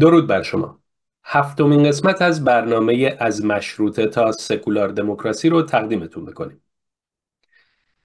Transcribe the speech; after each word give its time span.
درود 0.00 0.26
بر 0.26 0.42
شما. 0.42 0.80
هفتمین 1.24 1.84
قسمت 1.84 2.22
از 2.22 2.44
برنامه 2.44 3.16
از 3.20 3.44
مشروطه 3.44 4.06
تا 4.06 4.32
سکولار 4.32 4.88
دموکراسی 4.88 5.48
رو 5.48 5.62
تقدیمتون 5.62 6.24
می‌کنیم 6.24 6.62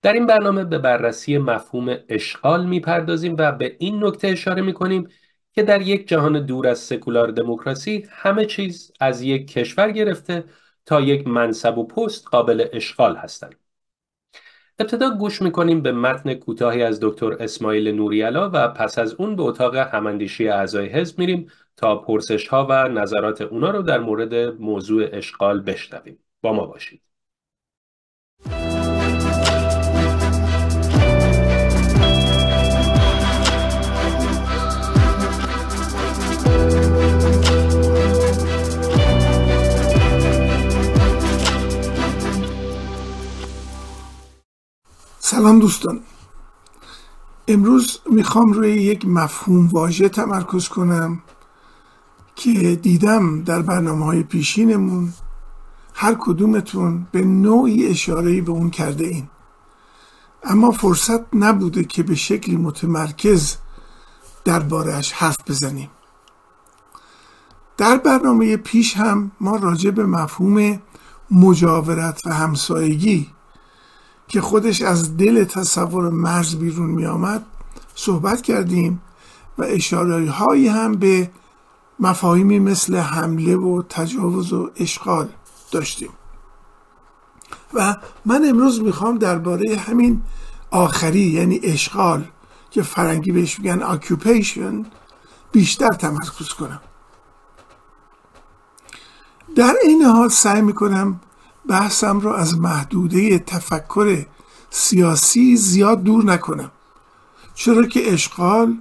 در 0.02 0.14
این 0.14 0.26
برنامه 0.26 0.64
به 0.64 0.78
بررسی 0.78 1.38
مفهوم 1.38 1.98
اشغال 2.10 2.66
می‌پردازیم 2.66 3.36
و 3.40 3.52
به 3.52 3.76
این 3.80 4.04
نکته 4.04 4.28
اشاره 4.28 4.62
می‌کنیم 4.62 5.08
که 5.54 5.64
در 5.64 5.82
یک 5.82 6.08
جهان 6.08 6.46
دور 6.46 6.68
از 6.68 6.80
سکولار 6.80 7.32
دموکراسی 7.32 8.08
همه 8.10 8.46
چیز 8.46 8.92
از 9.00 9.22
یک 9.22 9.48
کشور 9.48 9.92
گرفته 9.92 10.44
تا 10.86 11.02
یک 11.02 11.28
منصب 11.28 11.78
و 11.78 11.88
پست 11.88 12.28
قابل 12.28 12.66
اشغال 12.74 13.16
هستند. 13.16 13.56
ابتدا 14.80 15.10
گوش 15.10 15.42
می‌کنیم 15.42 15.82
به 15.82 15.92
متن 15.92 16.34
کوتاهی 16.34 16.84
از 16.84 17.00
دکتر 17.02 17.34
اسماعیل 17.34 17.88
نوریالا 17.88 18.50
و 18.54 18.68
پس 18.68 19.00
از 19.00 19.14
اون 19.14 19.36
به 19.36 19.44
اتاق 19.44 19.76
هماندیشی 19.76 20.48
اعضای 20.48 20.88
حزب 20.88 21.20
میریم 21.20 21.48
تا 21.78 21.96
پرسش 21.96 22.48
ها 22.48 22.68
و 22.70 22.88
نظرات 22.88 23.42
اونا 23.42 23.72
رو 23.72 23.82
در 23.82 24.00
مورد 24.00 24.62
موضوع 24.62 25.08
اشغال 25.14 25.62
بشنویم. 25.62 26.20
با 26.42 26.54
ما 26.54 26.66
باشید. 26.66 27.02
سلام 45.20 45.60
دوستان. 45.60 46.02
امروز 47.48 48.00
می‌خوام 48.06 48.54
روی 48.54 48.70
یک 48.70 49.06
مفهوم 49.08 49.68
واژه 49.68 50.10
تمرکز 50.10 50.68
کنم. 50.70 51.24
که 52.44 52.76
دیدم 52.76 53.44
در 53.44 53.62
برنامه 53.62 54.06
های 54.06 54.24
پیشینمون 54.24 55.14
هر 55.94 56.16
کدومتون 56.20 57.08
به 57.12 57.22
نوعی 57.22 57.88
اشاره 57.88 58.42
به 58.42 58.52
اون 58.52 58.70
کرده 58.70 59.06
این. 59.06 59.28
اما 60.44 60.72
فرصت 60.72 61.36
نبوده 61.36 61.84
که 61.84 62.04
به 62.04 62.16
شکلی 62.16 62.56
متمرکز 62.56 63.56
دربارهش 64.46 65.12
حرف 65.12 65.38
بزنیم. 65.48 65.90
در 67.78 67.98
برنامه 67.98 68.58
پیش 68.58 68.98
هم 68.98 69.32
ما 69.42 69.56
راجع 69.56 69.92
به 69.92 70.06
مفهوم 70.06 70.80
مجاورت 71.32 72.22
و 72.26 72.34
همسایگی 72.34 73.28
که 74.28 74.42
خودش 74.42 74.82
از 74.82 75.18
دل 75.18 75.44
تصور 75.44 76.10
مرز 76.10 76.56
بیرون 76.56 76.90
می 76.90 77.06
آمد 77.06 77.46
صحبت 77.96 78.42
کردیم 78.42 79.02
و 79.58 79.64
اشاره 79.64 80.32
هایی 80.32 80.68
هم 80.68 80.96
به 80.96 81.30
مفاهیمی 82.00 82.60
مثل 82.60 82.96
حمله 82.96 83.56
و 83.56 83.84
تجاوز 83.90 84.54
و 84.54 84.72
اشغال 84.76 85.30
داشتیم. 85.72 86.10
و 87.74 87.96
من 88.26 88.46
امروز 88.46 88.82
می‌خوام 88.82 89.18
درباره 89.18 89.76
همین 89.78 90.22
آخری 90.72 91.20
یعنی 91.20 91.60
اشغال 91.64 92.26
که 92.72 92.84
فرنگی 92.84 93.32
بهش 93.32 93.60
میگن 93.60 93.84
اکیوپیشن 93.84 94.86
بیشتر 95.52 95.90
تمرکز 95.90 96.50
کنم. 96.50 96.82
در 99.56 99.74
این 99.84 100.02
حال 100.02 100.30
سعی 100.30 100.62
می‌کنم 100.62 101.20
بحثم 101.68 102.20
را 102.20 102.38
از 102.38 102.60
محدوده 102.60 103.40
تفکر 103.40 104.26
سیاسی 104.70 105.58
زیاد 105.58 106.04
دور 106.04 106.26
نکنم. 106.26 106.72
چرا 107.56 107.84
که 107.84 108.14
اشغال 108.14 108.78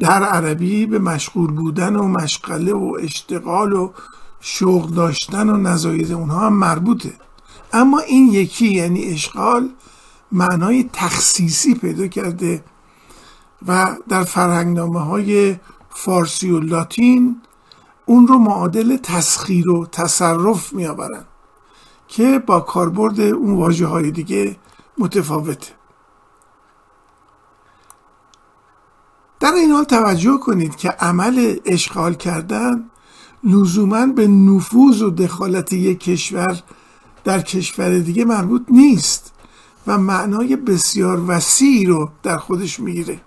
در 0.00 0.22
عربی 0.22 0.86
به 0.86 0.98
مشغول 0.98 1.50
بودن 1.50 1.96
و 1.96 2.08
مشغله 2.08 2.72
و 2.72 2.96
اشتغال 3.00 3.72
و 3.72 3.92
شوق 4.40 4.90
داشتن 4.90 5.48
و 5.48 5.56
نظایر 5.56 6.14
اونها 6.14 6.46
هم 6.46 6.52
مربوطه. 6.52 7.12
اما 7.72 7.98
این 7.98 8.28
یکی 8.28 8.74
یعنی 8.74 9.04
اشغال 9.04 9.68
معنای 10.32 10.90
تخصیصی 10.92 11.74
پیدا 11.74 12.06
کرده 12.06 12.64
و 13.66 13.96
در 14.08 14.24
فرهنگنامه 14.24 15.00
های 15.00 15.56
فارسی 15.90 16.50
و 16.50 16.60
لاتین 16.60 17.40
اون 18.06 18.26
رو 18.26 18.38
معادل 18.38 18.96
تسخیر 18.96 19.70
و 19.70 19.86
تصرف 19.86 20.72
می 20.72 20.86
آورن 20.86 21.24
که 22.08 22.42
با 22.46 22.60
کاربرد 22.60 23.20
اون 23.20 23.54
واجه 23.54 23.86
های 23.86 24.10
دیگه 24.10 24.56
متفاوته. 24.98 25.83
در 29.44 29.54
این 29.54 29.70
حال 29.70 29.84
توجه 29.84 30.38
کنید 30.38 30.76
که 30.76 30.90
عمل 30.90 31.56
اشغال 31.64 32.14
کردن 32.14 32.84
لزوما 33.44 34.06
به 34.06 34.28
نفوذ 34.28 35.02
و 35.02 35.10
دخالت 35.10 35.72
یک 35.72 36.00
کشور 36.00 36.62
در 37.24 37.40
کشور 37.40 37.98
دیگه 37.98 38.24
مربوط 38.24 38.62
نیست 38.68 39.32
و 39.86 39.98
معنای 39.98 40.56
بسیار 40.56 41.24
وسیعی 41.30 41.86
رو 41.86 42.10
در 42.22 42.38
خودش 42.38 42.80
می‌گیره. 42.80 43.20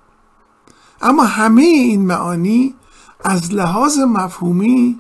اما 1.02 1.24
همه 1.24 1.62
این 1.62 2.06
معانی 2.06 2.76
از 3.24 3.54
لحاظ 3.54 4.00
مفهومی 4.00 5.00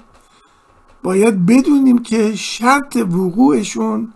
باید 1.04 1.46
بدونیم 1.46 1.98
که 1.98 2.36
شرط 2.36 2.96
وقوعشون 2.96 4.14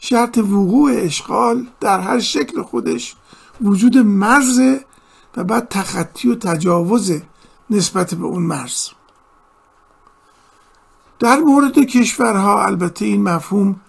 شرط 0.00 0.38
وقوع 0.38 0.92
اشغال 0.94 1.66
در 1.80 2.00
هر 2.00 2.18
شکل 2.18 2.62
خودش 2.62 3.16
وجود 3.60 3.98
مرز 3.98 4.60
و 5.36 5.44
بعد 5.44 5.68
تخطی 5.68 6.28
و 6.28 6.34
تجاوز 6.34 7.12
نسبت 7.70 8.14
به 8.14 8.24
اون 8.24 8.42
مرز. 8.42 8.88
در 11.18 11.36
مورد 11.36 11.78
کشورها 11.78 12.64
البته 12.66 13.04
این 13.04 13.22
مفهوم 13.22 13.80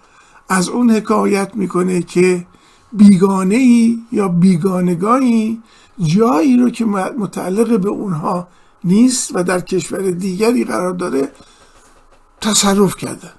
از 0.48 0.68
اون 0.68 0.90
حکایت 0.90 1.54
می‌کنه 1.54 2.02
که 2.02 2.46
بیگانه 2.92 3.54
ای 3.54 3.98
یا 4.12 4.28
بیگانگانی 4.28 5.62
جایی 5.98 6.56
رو 6.56 6.70
که 6.70 6.84
متعلق 6.84 7.80
به 7.80 7.88
اونها 7.88 8.48
نیست 8.84 9.30
و 9.34 9.42
در 9.42 9.60
کشور 9.60 10.10
دیگری 10.10 10.64
قرار 10.64 10.92
داره 10.94 11.32
تصرف 12.40 12.96
کردن 12.96 13.32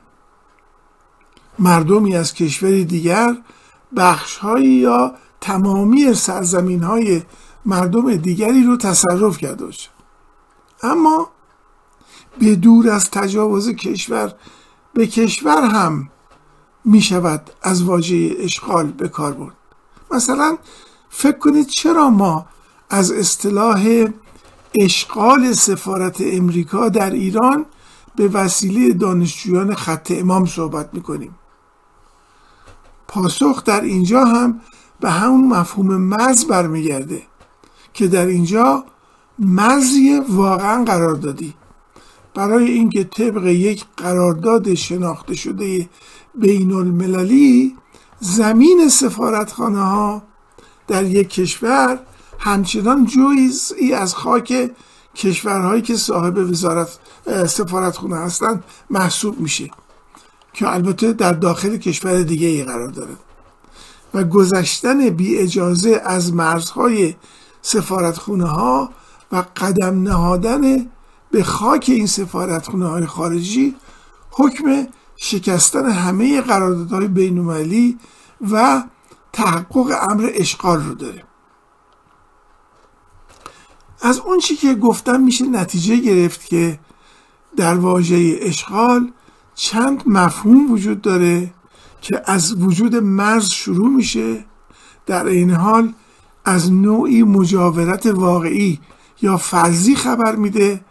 مردمی 1.59 2.15
از 2.15 2.33
کشور 2.33 2.81
دیگر 2.83 3.37
بخشهایی 3.95 4.69
یا 4.69 5.13
تمامی 5.41 6.13
سرزمین 6.13 6.83
های 6.83 7.21
مردم 7.67 8.15
دیگری 8.15 8.63
رو 8.63 8.77
تصرف 8.77 9.37
کرده 9.37 9.65
باشه. 9.65 9.89
اما 10.83 11.29
به 12.39 12.55
دور 12.55 12.89
از 12.89 13.11
تجاوز 13.11 13.69
کشور 13.69 14.33
به 14.93 15.07
کشور 15.07 15.63
هم 15.63 16.09
می 16.85 17.01
شود 17.01 17.49
از 17.61 17.83
واژه 17.83 18.35
اشغال 18.39 18.87
به 18.87 19.07
کار 19.07 19.33
برد. 19.33 19.55
مثلا 20.11 20.57
فکر 21.09 21.37
کنید 21.37 21.67
چرا 21.67 22.09
ما 22.09 22.45
از 22.89 23.11
اصطلاح 23.11 24.05
اشغال 24.75 25.53
سفارت 25.53 26.17
امریکا 26.21 26.89
در 26.89 27.09
ایران 27.11 27.65
به 28.15 28.27
وسیله 28.27 28.93
دانشجویان 28.93 29.75
خط 29.75 30.11
امام 30.15 30.45
صحبت 30.45 30.89
می‌کنیم؟ 30.93 31.35
پاسخ 33.07 33.63
در 33.63 33.81
اینجا 33.81 34.25
هم 34.25 34.61
به 34.99 35.09
همون 35.09 35.47
مفهوم 35.47 35.97
مرز 35.97 36.45
برمیگرده. 36.45 37.21
که 37.97 38.07
در 38.07 38.25
اینجا 38.25 38.83
مرزی 39.39 40.21
واقعا 40.29 40.83
قرار 40.83 41.15
دادی. 41.15 41.53
برای 42.33 42.71
اینکه 42.71 43.03
طبق 43.03 43.45
یک 43.45 43.85
قرارداد 43.97 44.73
شناخته 44.73 45.35
شده 45.35 45.89
بین 46.35 46.71
المللی 46.71 47.75
زمین 48.19 48.89
سفارتخانه 48.89 49.79
ها 49.79 50.23
در 50.87 51.03
یک 51.03 51.29
کشور 51.29 51.99
همچنان 52.39 53.05
جزئی 53.05 53.93
از 53.93 54.15
خاک 54.15 54.71
کشورهایی 55.15 55.81
که 55.81 55.95
صاحب 55.95 56.37
وزارت 56.37 56.99
سفارتخونه 57.47 58.17
هستند 58.17 58.63
محسوب 58.89 59.39
میشه 59.39 59.69
که 60.53 60.73
البته 60.73 61.13
در 61.13 61.33
داخل 61.33 61.77
کشور 61.77 62.23
دیگه 62.23 62.47
ای 62.47 62.63
قرار 62.63 62.89
داره. 62.89 63.15
و 64.13 64.23
گذشتن 64.23 65.09
بی 65.09 65.37
اجازه 65.37 66.01
از 66.05 66.33
مرزهای 66.33 67.15
سفارتخونه 67.67 68.45
ها 68.45 68.89
و 69.31 69.43
قدم 69.57 70.03
نهادن 70.03 70.87
به 71.31 71.43
خاک 71.43 71.85
این 71.87 72.07
سفارتخونه 72.07 72.87
های 72.87 73.05
خارجی 73.05 73.75
حکم 74.31 74.87
شکستن 75.15 75.89
همه 75.89 76.41
قراردادهای 76.41 77.07
بینالمللی 77.07 77.97
و 78.51 78.83
تحقق 79.33 80.09
امر 80.09 80.29
اشغال 80.33 80.83
رو 80.83 80.95
داره. 80.95 81.23
از 84.01 84.19
اون 84.19 84.39
چی 84.39 84.55
که 84.55 84.75
گفتم 84.75 85.21
میشه 85.21 85.45
نتیجه 85.45 85.97
گرفت 85.97 86.45
که 86.45 86.79
در 87.57 87.75
واژه 87.75 88.37
اشغال 88.41 89.11
چند 89.55 90.03
مفهوم 90.05 90.71
وجود 90.71 91.01
داره 91.01 91.53
که 92.01 92.21
از 92.25 92.61
وجود 92.61 92.95
مرز 92.95 93.49
شروع 93.49 93.89
میشه. 93.89 94.45
در 95.05 95.25
این 95.25 95.51
حال 95.51 95.93
از 96.47 96.71
نوعی 96.71 97.23
مجاورت 97.23 98.05
واقعی 98.05 98.79
یا 99.21 99.37
فرضی 99.37 99.95
خبر 99.95 100.35
میده 100.35 100.81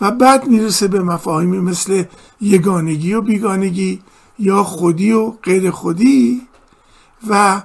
و 0.00 0.10
بعد 0.10 0.48
می‌رسه 0.48 0.88
به 0.88 1.02
مفاهیمی 1.02 1.58
مثل 1.58 2.04
یگانگی 2.40 3.14
و 3.14 3.20
بیگانگی 3.20 4.00
یا 4.38 4.62
خودی 4.62 5.12
و 5.12 5.30
غیر 5.30 5.70
خودی 5.70 6.42
و 7.28 7.62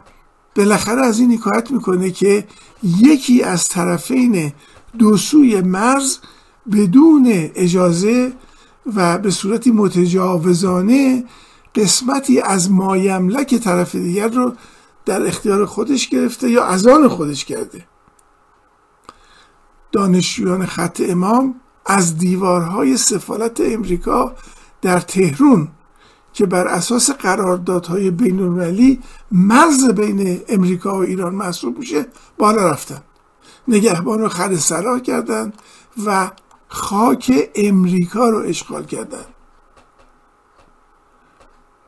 بالاخره 0.55 1.01
از 1.01 1.19
این 1.19 1.31
حکایت 1.33 1.71
می‌کنه 1.71 2.11
که 2.11 2.47
یکی 2.83 3.43
از 3.43 3.67
طرفین 3.67 4.53
دو 4.99 5.17
سوی 5.17 5.61
مرز 5.61 6.17
بدون 6.71 7.27
اجازه 7.55 8.33
و 8.95 9.17
به 9.17 9.31
صورتی 9.31 9.71
متجاوزانه 9.71 11.23
قسمتی 11.75 12.41
از 12.41 12.71
مایملک 12.71 13.55
طرف 13.55 13.95
دیگر 13.95 14.27
رو 14.27 14.53
در 15.05 15.27
اختیار 15.27 15.65
خودش 15.65 16.09
گرفته 16.09 16.49
یا 16.49 16.65
از 16.65 16.87
آن 16.87 17.07
خودش 17.07 17.45
کرده. 17.45 17.85
دانشجویان 19.91 20.65
خط 20.65 21.01
امام 21.09 21.55
از 21.85 22.17
دیوارهای 22.17 22.97
سفارت 22.97 23.61
امریکا 23.61 24.35
در 24.81 24.99
تهرون 24.99 25.67
که 26.33 26.45
بر 26.45 26.67
اساس 26.67 27.09
قراردادهای 27.09 28.11
بین 28.11 28.39
المللی 28.39 29.01
مرز 29.31 29.89
بین 29.89 30.41
امریکا 30.47 30.93
و 30.93 31.01
ایران 31.01 31.35
محسوب 31.35 31.79
میشه 31.79 32.05
بالا 32.37 32.71
رفتن. 32.71 33.01
نگهبان 33.67 34.19
رو 34.19 34.29
خر 34.29 34.55
سرا 34.55 34.99
کردن 34.99 35.53
و 36.05 36.31
خاک 36.67 37.49
امریکا 37.55 38.29
رو 38.29 38.37
اشغال 38.37 38.85
کردن. 38.85 39.25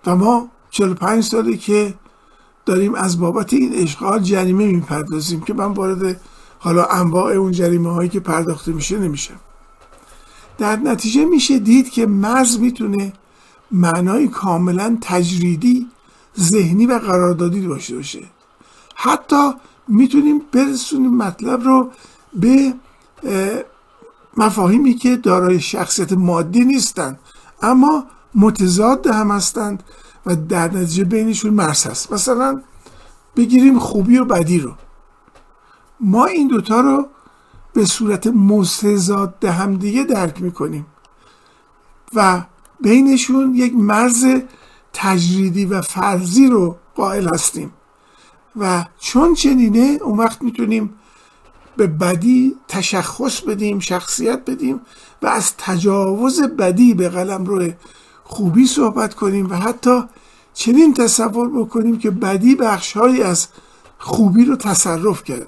و 0.06 0.16
ما 0.16 0.50
45 0.70 1.24
ساله 1.24 1.58
که 1.58 1.94
داریم 2.66 2.96
از 2.96 3.20
بابت 3.20 3.54
این 3.54 3.74
اشغال 3.74 4.20
جریمه 4.20 4.66
می‌پردازیم 4.66 5.42
که 5.42 5.54
من 5.54 5.66
وارد 5.66 6.22
حالا 6.60 6.86
انواع 6.86 7.34
اون 7.34 7.52
جریمه 7.52 7.94
هایی 7.94 8.10
که 8.10 8.20
پرداخته 8.20 8.72
میشه 8.72 9.00
نمیشم. 9.00 9.40
در 10.58 10.76
نتیجه 10.76 11.26
میشه 11.26 11.60
دید 11.60 11.90
که 11.90 12.06
مرز 12.06 12.60
می‌تونه 12.60 13.14
معنای 13.72 14.28
کاملا 14.28 14.98
تجریدی 15.02 15.88
ذهنی 16.40 16.86
و 16.86 17.00
قراردادی 17.00 17.68
داشته 17.68 17.96
باشه. 17.96 18.24
حتی 18.96 19.52
می‌تونیم 19.88 20.42
برسونیم 20.52 21.18
مطلب 21.18 21.64
رو 21.64 21.92
به 22.34 22.74
مفاهیمی 24.38 24.94
که 24.94 25.18
دارای 25.18 25.60
شخصیت 25.60 26.14
مادی 26.14 26.66
نیستند 26.66 27.20
اما 27.62 28.04
متضاد 28.36 29.08
هم 29.08 29.32
هستند 29.32 29.84
و 30.26 30.36
در 30.36 30.72
نتیجه 30.72 31.04
بینشون 31.04 31.54
مرز 31.54 31.88
هست. 31.88 32.14
مثلا 32.14 32.62
بگیریم 33.36 33.80
خوبی 33.80 34.18
و 34.18 34.26
بدی 34.26 34.60
رو. 34.60 34.74
ما 36.00 36.26
این 36.26 36.48
دوتا 36.48 36.82
رو 36.82 37.08
به 37.74 37.86
صورت 37.86 38.28
مستزاد 38.28 39.46
همدیگه 39.46 40.04
درک 40.04 40.42
می‌کنیم. 40.42 40.86
و 42.14 42.42
بینشون 42.82 43.56
یک 43.56 43.76
مرز 43.76 44.26
تجریدی 44.94 45.66
و 45.66 45.82
فرضی 45.82 46.48
رو 46.48 46.78
قائل 46.96 47.30
هستیم. 47.34 47.74
و 48.56 48.86
چون 49.00 49.34
چنینه 49.34 50.00
اون 50.02 50.18
وقت 50.18 50.42
می‌تونیم 50.42 50.94
به 51.78 51.88
بدی 51.88 52.56
تشخص 52.68 53.42
بدیم 53.42 53.80
شخصیت 53.80 54.50
بدیم 54.50 54.82
و 55.22 55.28
از 55.28 55.54
تجاوز 55.58 56.42
بدی 56.42 56.94
به 56.94 57.10
قلم 57.10 57.46
روی 57.46 57.74
خوبی 58.34 58.68
صحبت 58.68 59.14
کنیم 59.14 59.50
و 59.50 59.56
حتی 59.56 60.04
چنین 60.54 60.94
تصور 60.94 61.50
بکنیم 61.50 61.98
که 61.98 62.12
بدی 62.12 62.56
بخشهایی 62.56 63.24
از 63.24 63.48
خوبی 63.98 64.46
رو 64.46 64.56
تصرف 64.56 65.24
کرده 65.24 65.48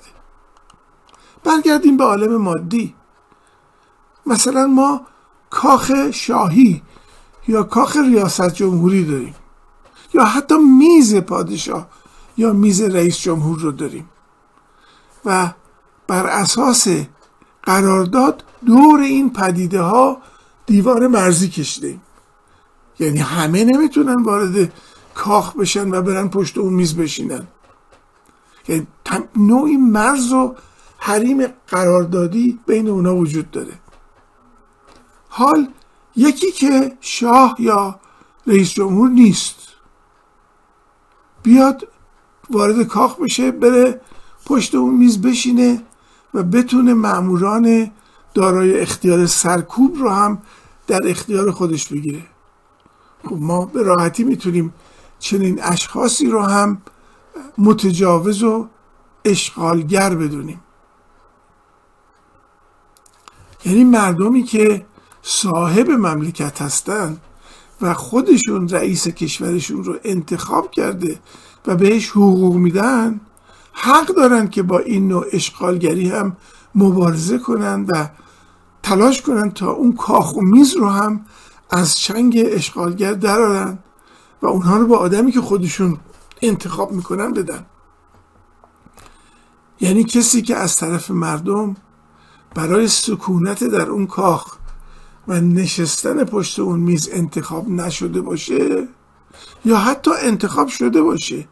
برگردیم 1.44 1.98
به 1.98 2.04
عالم 2.04 2.38
مادی. 2.38 2.96
مثلا 4.26 4.68
ما 4.68 5.02
کاخ 5.50 6.12
شاهی 6.12 6.82
یا 7.48 7.64
کاخ 7.64 7.98
ریاست 7.98 8.54
جمهوری 8.54 9.06
داریم 9.06 9.36
یا 10.14 10.26
حتی 10.26 10.56
میز 10.58 11.16
پادشاه 11.16 11.88
یا 12.38 12.54
میز 12.54 12.82
رئیس 12.82 13.20
جمهور 13.20 13.60
رو 13.60 13.72
داریم 13.72 14.10
و 15.26 15.52
بر 16.08 16.28
اساس 16.28 16.88
قرارداد 17.64 18.44
دور 18.66 19.00
این 19.00 19.34
پدیده 19.34 19.82
ها 19.82 20.18
دیوار 20.66 21.08
مرزی 21.08 21.50
کشیده 21.50 22.00
یعنی 23.00 23.20
همه 23.20 23.64
نمی‌تونن 23.64 24.24
وارد 24.24 24.74
کاخ 25.16 25.56
بشن 25.56 25.94
و 25.94 26.02
برن 26.02 26.28
پشت 26.28 26.58
اون 26.58 26.74
میز 26.74 26.96
بشینن. 26.96 27.48
یعنی 28.68 28.88
نوعی 29.36 29.78
مرز 29.78 30.32
و 30.34 30.56
حریم 30.98 31.48
قراردادی 31.68 32.60
بین 32.68 32.88
اونا 32.88 33.16
وجود 33.16 33.52
داره. 33.52 33.74
حال 35.30 35.68
یکی 36.16 36.52
که 36.52 36.98
شاه 37.02 37.56
یا 37.60 38.00
رئیس 38.48 38.70
جمهور 38.70 39.10
نیست. 39.10 39.56
بیاد 41.44 41.88
وارد 42.50 42.84
کاخ 42.84 43.20
بشه 43.20 43.52
بره 43.52 44.02
پشت 44.46 44.76
اون 44.76 44.96
میز 44.96 45.22
بشینه 45.22 45.84
و 46.34 46.44
بتونه 46.44 46.94
معموران 46.94 47.92
دارای 48.34 48.80
اختیار 48.80 49.26
سرکوب 49.26 49.96
رو 49.98 50.10
هم 50.10 50.42
در 50.88 51.00
اختیار 51.06 51.52
خودش 51.52 51.88
بگیره. 51.88 52.24
خب 53.26 53.38
ما 53.40 53.66
به 53.66 53.84
راحتی 53.84 54.24
می‌تونیم 54.24 54.74
چنین 55.20 55.64
اشخاصی 55.64 56.28
رو 56.28 56.42
هم 56.42 56.82
متجاوز 57.58 58.44
و 58.44 58.68
اشغالگر 59.26 60.16
بدونیم. 60.16 60.60
یعنی 63.66 63.84
مردمی 63.84 64.44
که 64.44 64.86
صاحب 65.22 65.90
مملکت 65.90 66.62
هستند 66.62 67.22
و 67.82 67.94
خودشون 67.94 68.70
رئیس 68.70 69.08
کشورشون 69.08 69.84
رو 69.84 69.96
انتخاب 70.04 70.72
کرده 70.72 71.20
و 71.68 71.76
بهش 71.76 72.10
حقوق 72.10 72.56
میدن 72.56 73.22
حق 73.74 74.08
دارن 74.08 74.48
که 74.48 74.64
با 74.64 74.80
این 74.80 75.08
نوع 75.08 75.26
اشغالگری 75.32 76.10
هم 76.10 76.38
مبارزه 76.76 77.38
کنند 77.38 77.90
و 77.90 78.10
تلاش 78.84 79.22
کنند 79.22 79.54
تا 79.54 79.72
اون 79.72 79.94
کاخ 79.94 80.36
و 80.36 80.42
میز 80.42 80.78
رو 80.78 80.90
هم 80.90 81.26
از 81.70 81.98
چنگ 81.98 82.44
اشغالگر 82.46 83.14
درارن 83.14 83.80
و 84.42 84.48
اونها 84.48 84.78
رو 84.78 84.88
با 84.88 84.98
آدمی 84.98 85.32
که 85.32 85.42
خودشون 85.42 85.98
انتخاب 86.42 86.92
می‌کنن 86.92 87.34
بدن. 87.34 87.66
یعنی 89.80 90.04
کسی 90.04 90.42
که 90.42 90.56
از 90.56 90.76
طرف 90.76 91.12
مردم 91.12 91.76
برای 92.56 92.88
سکونت 92.88 93.64
در 93.64 93.90
اون 93.90 94.08
کاخ 94.08 94.58
و 95.28 95.42
نشستن 95.42 96.24
پشت 96.24 96.60
اون 96.60 96.80
میز 96.80 97.10
انتخاب 97.12 97.70
نشده 97.70 98.22
باشه 98.22 98.88
یا 99.66 99.78
حتی 99.78 100.12
انتخاب 100.22 100.68
شده 100.68 101.02
باشه 101.02 101.48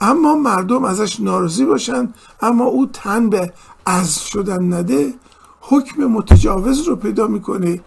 اما 0.00 0.34
مردم 0.34 0.84
ازش 0.84 1.20
ناراضی 1.20 1.64
باشن 1.64 2.12
اما 2.40 2.64
او 2.64 2.86
تن 2.86 3.30
به 3.30 3.52
از 3.86 4.24
شدن 4.24 4.72
نده 4.72 5.14
حکم 5.60 6.04
متجاوز 6.04 6.80
رو 6.80 6.96
پیدا 6.96 7.26
می‌کنه 7.26 7.80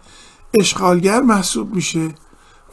اشغالگر 0.60 1.22
محسوب 1.22 1.76
میشه 1.76 2.10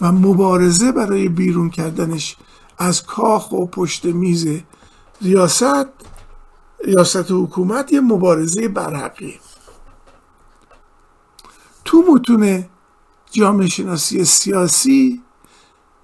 و 0.00 0.12
مبارزه 0.12 0.92
برای 0.92 1.28
بیرون 1.28 1.70
کردنش 1.70 2.36
از 2.78 3.06
کاخ 3.06 3.52
و 3.52 3.66
پشت 3.66 4.04
میز 4.04 4.46
ریاست 5.20 5.88
ریاست 6.84 7.30
حکومت 7.30 7.92
یه 7.92 8.00
مبارزه 8.00 8.68
برحقی. 8.68 9.40
تو 11.84 12.04
متون 12.12 12.64
جامعه 13.30 13.68
شناسی 13.68 14.24
سیاسی 14.24 15.22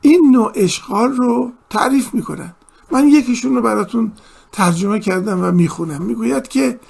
این 0.00 0.30
نوع 0.32 0.52
اشغال 0.54 1.12
رو 1.12 1.52
تعریف 1.70 2.14
می‌کنن. 2.14 2.54
من 2.90 3.08
یکیشون 3.08 3.56
رو 3.56 3.62
براتون 3.62 4.12
ترجمه 4.52 5.00
کردم 5.00 5.44
و 5.44 5.52
می‌خونم. 5.52 6.02
می‌گوید 6.02 6.48
که 6.48 6.80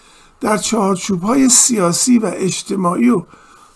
در 0.40 0.56
چهارچوب 0.56 1.22
های 1.22 1.48
سیاسی 1.48 2.18
و 2.18 2.30
اجتماعی 2.34 3.10
و 3.10 3.24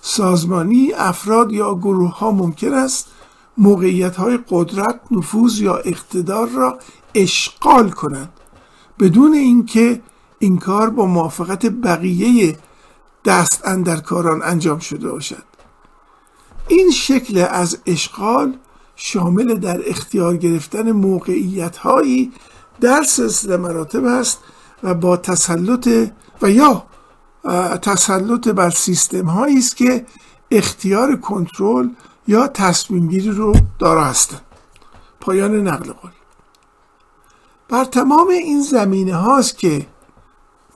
سازمانی 0.04 0.92
افراد 0.92 1.52
یا 1.52 1.74
گروه 1.74 2.18
ها 2.18 2.30
ممکن 2.30 2.74
است 2.74 3.06
موقعیت 3.58 4.16
های 4.16 4.38
قدرت 4.48 5.00
نفوذ 5.10 5.60
یا 5.60 5.76
اقتدار 5.76 6.48
را 6.48 6.78
اشغال 7.14 7.90
کنند. 7.90 8.32
بدون 8.98 9.34
اینکه 9.34 10.02
این 10.38 10.58
کار 10.58 10.90
با 10.90 11.06
موافقت 11.06 11.66
بقیه 11.66 12.56
دست 13.24 13.62
اندرکاران 13.64 14.42
انجام 14.42 14.78
شده 14.78 15.10
باشد. 15.10 15.44
این 16.68 16.90
شکل 16.90 17.46
از 17.50 17.78
اشغال 17.86 18.56
شامل 18.96 19.54
در 19.54 19.80
اختیار 19.86 20.36
گرفتن 20.36 20.92
موقعیت 20.92 21.76
هایی 21.76 22.32
در 22.80 23.02
سلسله 23.02 23.56
مراتب 23.56 24.04
است 24.04 24.38
و 24.82 24.94
با 24.94 25.16
تسلط 25.16 25.88
و 26.42 26.50
یا 26.50 26.84
تسلط 27.82 28.48
بر 28.48 28.70
سیستم 28.70 29.26
هایی 29.26 29.58
است 29.58 29.76
که 29.76 30.06
اختیار 30.50 31.16
کنترل 31.16 31.88
یا 32.28 32.48
تصمیم 32.48 33.08
گیری 33.08 33.30
رو 33.30 33.54
دارا 33.78 34.04
هستند 34.04 34.40
پایان 35.20 35.54
نقل 35.54 35.92
قول. 35.92 36.10
بر 37.68 37.84
تمام 37.84 38.28
این 38.28 38.62
زمینه 38.62 39.16
هاست 39.16 39.58
که 39.58 39.86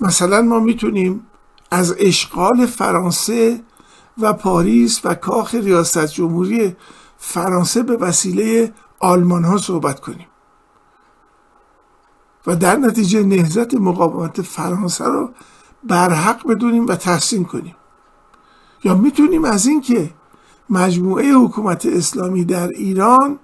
مثلا 0.01 0.43
ما 0.43 0.61
می‌تونیم 0.61 1.27
از 1.71 1.95
اشغال 1.99 2.67
فرانسه 2.67 3.61
و 4.19 4.33
پاریس 4.33 5.01
و 5.05 5.15
کاخ 5.15 5.55
ریاست 5.55 6.07
جمهوری 6.07 6.77
فرانسه 7.19 7.83
به 7.83 7.97
وسیله 7.97 8.73
آلمان 8.99 9.45
ها 9.45 9.59
صحبت 9.59 10.01
کنیم. 10.01 10.27
و 12.47 12.57
در 12.57 12.77
نتیجه 12.77 13.23
نهزت 13.23 13.75
مقاومت 13.75 14.43
فرانسه 14.43 15.05
رو 15.05 15.31
برحق 15.87 16.47
بدونیم 16.47 16.87
و 16.87 16.95
تحسین 16.95 17.45
کنیم. 17.45 17.77
یا 18.85 18.95
می‌تونیم 18.95 19.45
از 19.45 19.67
اینکه 19.67 20.11
مجموعه 20.71 21.33
حکومت 21.33 21.87
اسلامی 21.87 22.45
در 22.45 22.69
ایران 22.69 23.39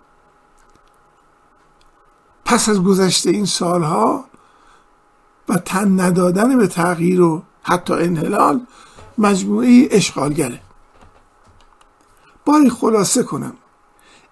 پس 2.45 2.69
از 2.69 2.83
گذشته 2.83 3.31
این 3.31 3.47
سالها 3.47 4.25
و 5.49 5.57
تن 5.57 6.01
ندادن 6.01 6.59
به 6.59 6.67
تغییر 6.67 7.21
و 7.21 7.43
حتی 7.63 7.95
انحلال 7.95 8.67
مجموعه 9.19 9.89
اشغالگره. 9.91 10.61
باری 12.45 12.71
خلاصه 12.71 13.23
کنم. 13.23 13.57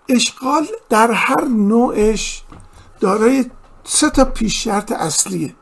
اشغال 0.08 0.66
در 0.88 1.10
هر 1.10 1.44
نوعش 1.44 2.44
دارای 3.00 3.50
سه 3.84 4.10
تا 4.10 4.24
پیش 4.24 4.64
شرط 4.64 4.92
اصلیه. 4.92 5.54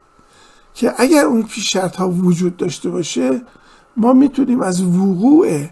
که 0.79 0.95
اگر 0.97 1.25
اون 1.25 1.43
پیش 1.43 1.73
شرط 1.73 1.97
ها 1.97 2.11
وجود 2.11 2.57
داشته 2.57 2.91
باشه 2.91 3.43
ما 3.97 4.13
می‌تونیم 4.13 4.61
از 4.61 4.83
وقوع 4.83 5.67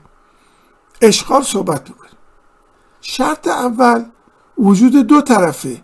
اشغال 1.01 1.43
صحبت 1.43 1.85
بکنیم 1.85 2.19
شرط 3.01 3.49
اول 3.49 4.05
وجود 4.59 4.97
دو 4.97 5.21
طرفه 5.21 5.83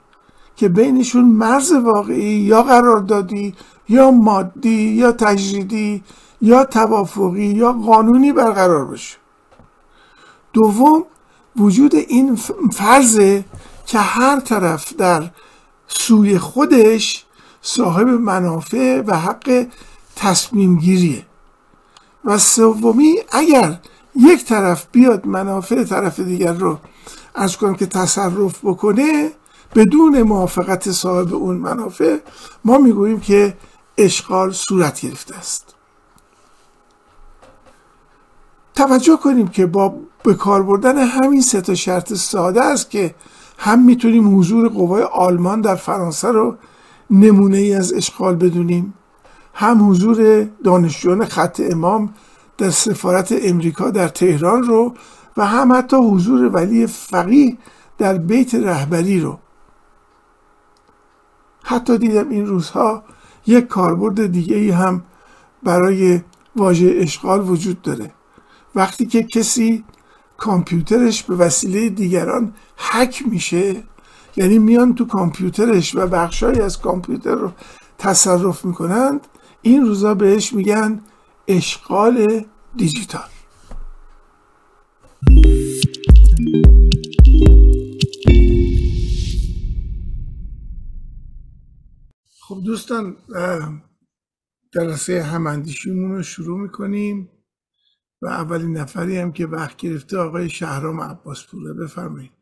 که 0.57 0.69
بینشون 0.69 1.25
مرز 1.25 1.73
واقعی 1.73 2.41
یا 2.41 2.63
قراردادی 2.63 3.55
یا 3.89 4.11
مادی 4.11 4.89
یا 4.91 5.13
تجریدی 5.13 6.03
یا 6.41 6.65
توافقی 6.65 7.47
یا 7.47 7.73
قانونی 7.73 8.33
برقرار 8.33 8.85
باشه. 8.85 9.17
دوم 10.53 11.05
وجود 11.57 11.95
این 11.95 12.37
فرضه 12.73 13.45
که 13.87 13.99
هر 13.99 14.41
طرف 14.41 14.95
در 14.97 15.31
سوی 15.87 16.39
خودش 16.39 17.22
صاحب 17.63 18.09
منافع 18.09 19.03
و 19.07 19.17
حق 19.17 19.67
تصمیم 20.17 20.79
گیریه 20.79 21.27
و 22.25 22.39
سومی 22.39 23.15
اگر 23.33 23.79
یک 24.15 24.45
طرف 24.45 24.87
بیاد 24.93 25.27
منافع 25.27 25.85
طرف 25.85 26.21
دیگر 26.21 26.53
رو 26.53 26.79
از 27.35 27.57
کنم 27.57 27.75
که 27.75 27.87
تصرف 27.87 28.65
بکنه 28.65 29.31
بدون 29.75 30.23
موافقت 30.23 30.91
صاحب 30.91 31.35
اون 31.35 31.57
منافع 31.57 32.19
ما 32.65 32.79
می‌گوییم 32.79 33.21
که 33.21 33.57
اشغال 33.99 34.53
صورت 34.53 35.01
گرفته 35.01 35.37
است. 35.37 35.75
توجه 38.75 39.17
کنیم 39.17 39.49
که 39.49 39.67
با 39.67 39.95
به 40.23 40.35
کار 40.35 40.63
بردن 40.63 40.99
همین 40.99 41.43
سه 41.43 41.61
تا 41.61 41.75
شرط 41.75 42.15
ساده 42.15 42.63
است 42.63 42.91
که 42.91 43.15
هم 43.59 43.83
می‌تونیم 43.85 44.39
حضور 44.39 44.69
قوای 44.69 45.03
آلمان 45.03 45.61
در 45.61 45.77
فرانسه 45.77 46.29
رو 46.29 46.57
نمونه 47.11 47.57
ای 47.57 47.75
از 47.75 47.93
اشغال 47.93 48.37
بدونیم. 48.37 48.95
هم 49.55 49.91
حضور 49.91 50.49
دانشجویان 50.65 51.25
خط 51.25 51.61
امام 51.71 52.15
در 52.59 52.71
سفارت 52.71 53.35
امریکا 53.43 53.91
در 53.91 54.09
تهران 54.09 54.63
رو 54.63 54.95
و 55.37 55.47
هم 55.47 55.73
حتی 55.73 55.97
حضور 55.97 56.47
ولی 56.47 56.87
فقیه 56.87 57.57
در 57.99 58.19
بیت 58.19 58.55
رهبری 58.55 59.21
رو. 59.21 59.39
حتی 61.63 61.99
دیدم 61.99 62.29
این 62.29 62.47
روزها 62.47 63.05
یک 63.47 63.67
کاربرد 63.67 64.27
دیگه 64.27 64.57
ای 64.57 64.71
هم 64.71 65.03
برای 65.63 66.21
واژه 66.57 66.95
اشغال 66.97 67.51
وجود 67.51 67.83
داره. 67.83 68.11
وقتی 68.75 69.07
که 69.07 69.23
کسی 69.23 69.85
کامپیوترش 70.37 71.23
به 71.23 71.37
وسیله 71.37 71.89
دیگران 71.89 72.55
هک 72.79 73.23
میشه 73.27 73.83
یعنی 74.37 74.59
میان 74.59 74.95
تو 74.95 75.07
کامپیوترش 75.07 75.95
و 75.95 76.07
بخشهایی 76.07 76.61
از 76.61 76.81
کامپیوتر 76.81 77.35
رو 77.35 77.53
تصرف 77.99 78.65
می‌کنند 78.65 79.27
این 79.63 79.87
روزا 79.87 80.15
بهش 80.15 80.53
میگن 80.53 81.01
اشغال 81.49 82.45
دیجیتال. 82.77 83.29
خب 92.41 92.61
دوستان 92.65 93.17
جلسه 94.75 95.23
هماندیشیمون 95.23 96.11
رو 96.11 96.23
شروع 96.23 96.61
می‌کنیم 96.61 97.29
و 98.23 98.27
اولین 98.27 98.77
نفری 98.77 99.19
هم 99.19 99.33
که 99.33 99.47
وقت 99.47 99.77
گرفته 99.77 100.19
آقای 100.19 100.51
شهرام 100.51 101.01
عباس 101.01 101.47
پوره 101.47 101.75
بفرمایید. 101.75 102.42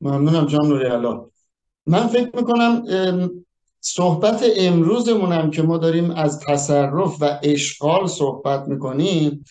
ممنونم 0.00 0.46
جان 0.46 0.66
نوری 0.66 0.88
من 1.86 2.06
فکر 2.06 2.30
می‌کنم 2.36 2.82
صحبت 3.80 4.44
امروزمونم 4.56 5.50
که 5.50 5.62
ما 5.62 5.78
داریم 5.78 6.10
از 6.10 6.40
تصرف 6.40 7.16
و 7.20 7.40
اشغال 7.42 8.06
صحبت 8.06 8.68
می‌کنیم 8.68 9.44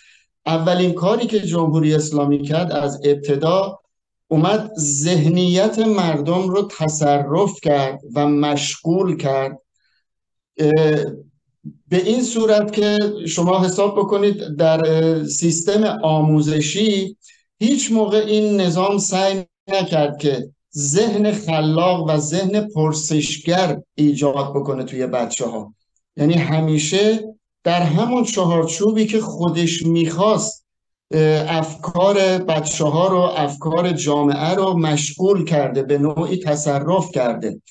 اولین 0.45 0.93
کاری 0.93 1.27
که 1.27 1.39
جمهوری 1.39 1.95
اسلامی 1.95 2.41
کرد 2.41 2.71
از 2.71 3.01
ابتدا 3.03 3.79
اومد 4.27 4.71
ذهنیت 4.79 5.79
مردم 5.79 6.49
رو 6.49 6.67
تصرف 6.77 7.59
کرد 7.63 8.01
و 8.15 8.27
مشغول 8.27 9.17
کرد. 9.17 9.61
به 11.87 12.03
این 12.05 12.23
صورت 12.23 12.73
که 12.73 12.97
شما 13.27 13.59
حساب 13.59 13.99
بکنید 13.99 14.55
در 14.57 15.23
سیستم 15.23 15.83
آموزشی 16.03 17.17
هیچ 17.59 17.91
موقع 17.91 18.17
این 18.17 18.61
نظام 18.61 18.97
سعی 18.97 19.45
نکرد 19.69 20.17
که 20.17 20.49
ذهن 20.77 21.31
خلاق 21.31 22.09
و 22.09 22.17
ذهن 22.17 22.67
پرسشگر 22.67 23.81
ایجاد 23.95 24.53
بکنه 24.53 24.83
توی 24.83 25.07
بچه 25.07 25.45
ها 25.45 25.73
یعنی 26.17 26.33
همیشه 26.33 27.19
در 27.63 27.81
همون 27.81 28.23
چهارچوبی 28.23 29.05
که 29.05 29.21
خودش 29.21 29.85
می‌خواست 29.85 30.65
افکار 31.47 32.37
بچه 32.37 32.85
ها 32.85 33.07
رو 33.07 33.17
افکار 33.17 33.91
جامعه 33.91 34.49
رو 34.55 34.77
مشغول 34.77 35.45
کرده 35.45 35.83
به 35.83 35.97
نوعی 35.97 36.37
تصرف 36.37 37.11
کرده. 37.11 37.61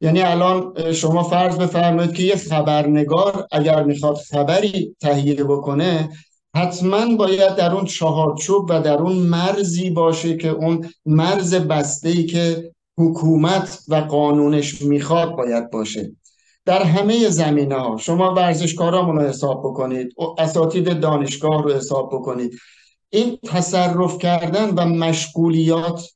یعنی 0.00 0.22
الان 0.22 0.92
شما 0.92 1.22
فرض 1.22 1.56
بفرمایید 1.56 2.12
که 2.12 2.22
یه 2.22 2.36
خبرنگار 2.36 3.46
اگر 3.52 3.82
می‌خواد 3.82 4.16
خبری 4.16 4.96
تهیه 5.00 5.44
بکنه 5.44 6.10
حتما 6.56 7.16
باید 7.16 7.54
در 7.54 7.72
اون 7.72 7.84
چهارچوب 7.84 8.66
و 8.70 8.80
در 8.80 8.98
اون 8.98 9.16
مرزی 9.16 9.90
باشه 9.90 10.36
که 10.36 10.48
اون 10.48 10.88
مرز 11.06 11.54
بسته 11.54 12.08
ای 12.08 12.26
که 12.26 12.72
حکومت 12.98 13.78
و 13.88 13.94
قانونش 13.94 14.82
می‌خواد 14.82 15.36
باید 15.36 15.70
باشه. 15.70 16.12
در 16.64 16.82
همه 16.82 17.28
زمینه 17.28 17.74
ها 17.74 17.96
شما 17.96 18.34
ورزشکارامون 18.34 19.16
رو 19.16 19.28
حساب 19.28 19.60
بکنید 19.60 20.14
اساتید 20.38 21.00
دانشگاه 21.00 21.62
رو 21.62 21.72
حساب 21.72 22.10
بکنید. 22.12 22.58
این 23.10 23.38
تصرف 23.46 24.18
کردن 24.18 24.70
و 24.70 24.86
مشغولیات 24.86 26.06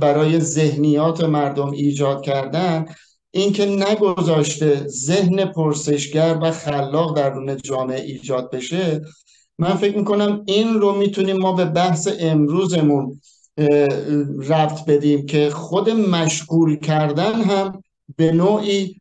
برای 0.00 0.40
ذهنیات 0.40 1.24
مردم 1.24 1.70
ایجاد 1.70 2.22
کردن 2.22 2.86
اینکه 3.30 3.66
نگذاشته 3.66 4.86
ذهن 4.86 5.44
پرسشگر 5.44 6.38
و 6.42 6.50
خلاق 6.50 7.16
درون 7.16 7.56
جامعه 7.56 8.00
ایجاد 8.00 8.50
بشه 8.50 9.00
من 9.58 9.74
فکر 9.74 9.98
می‌کنم 9.98 10.42
این 10.46 10.74
رو 10.74 10.92
می‌تونیم 10.96 11.36
ما 11.36 11.52
به 11.52 11.64
بحث 11.64 12.08
امروزمون 12.20 13.20
ربط 14.48 14.84
بدیم 14.84 15.26
که 15.26 15.50
خود 15.50 15.90
مشغول 15.90 16.76
کردن 16.76 17.32
هم 17.32 17.82
به 18.16 18.32
نوعی 18.32 18.96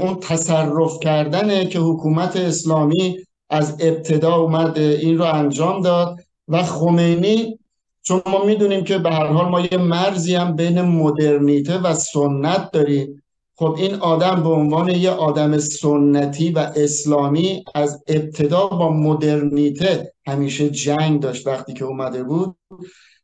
اون 0.00 0.20
تصرف 0.20 1.00
کردنه 1.00 1.66
که 1.66 1.78
حکومت 1.78 2.36
اسلامی 2.36 3.16
از 3.50 3.76
ابتدا 3.80 4.34
اومد 4.34 4.78
این 4.78 5.18
رو 5.18 5.24
انجام 5.24 5.82
داد. 5.82 6.18
و 6.48 6.62
خمینی 6.62 7.58
چون 8.02 8.22
ما 8.26 8.44
می‌دونیم 8.44 8.84
که 8.84 8.98
به 8.98 9.10
هر 9.10 9.26
حال 9.26 9.48
ما 9.48 9.60
یه 9.60 9.78
مرزی 9.78 10.34
هم 10.34 10.56
بین 10.56 10.82
مدرنیته 10.82 11.78
و 11.78 11.94
سنت 11.94 12.70
داریم. 12.70 13.22
خب 13.58 13.76
این 13.78 13.94
آدم 13.94 14.42
به 14.42 14.48
عنوان 14.48 14.88
یه 14.88 15.10
آدم 15.10 15.58
سنتی 15.58 16.50
و 16.50 16.58
اسلامی 16.58 17.64
از 17.74 18.02
ابتدا 18.06 18.66
با 18.66 18.92
مدرنیته 18.92 20.12
همیشه 20.26 20.70
جنگ 20.70 21.20
داشت 21.20 21.46
وقتی 21.46 21.72
که 21.72 21.84
اومده 21.84 22.22
بود 22.22 22.56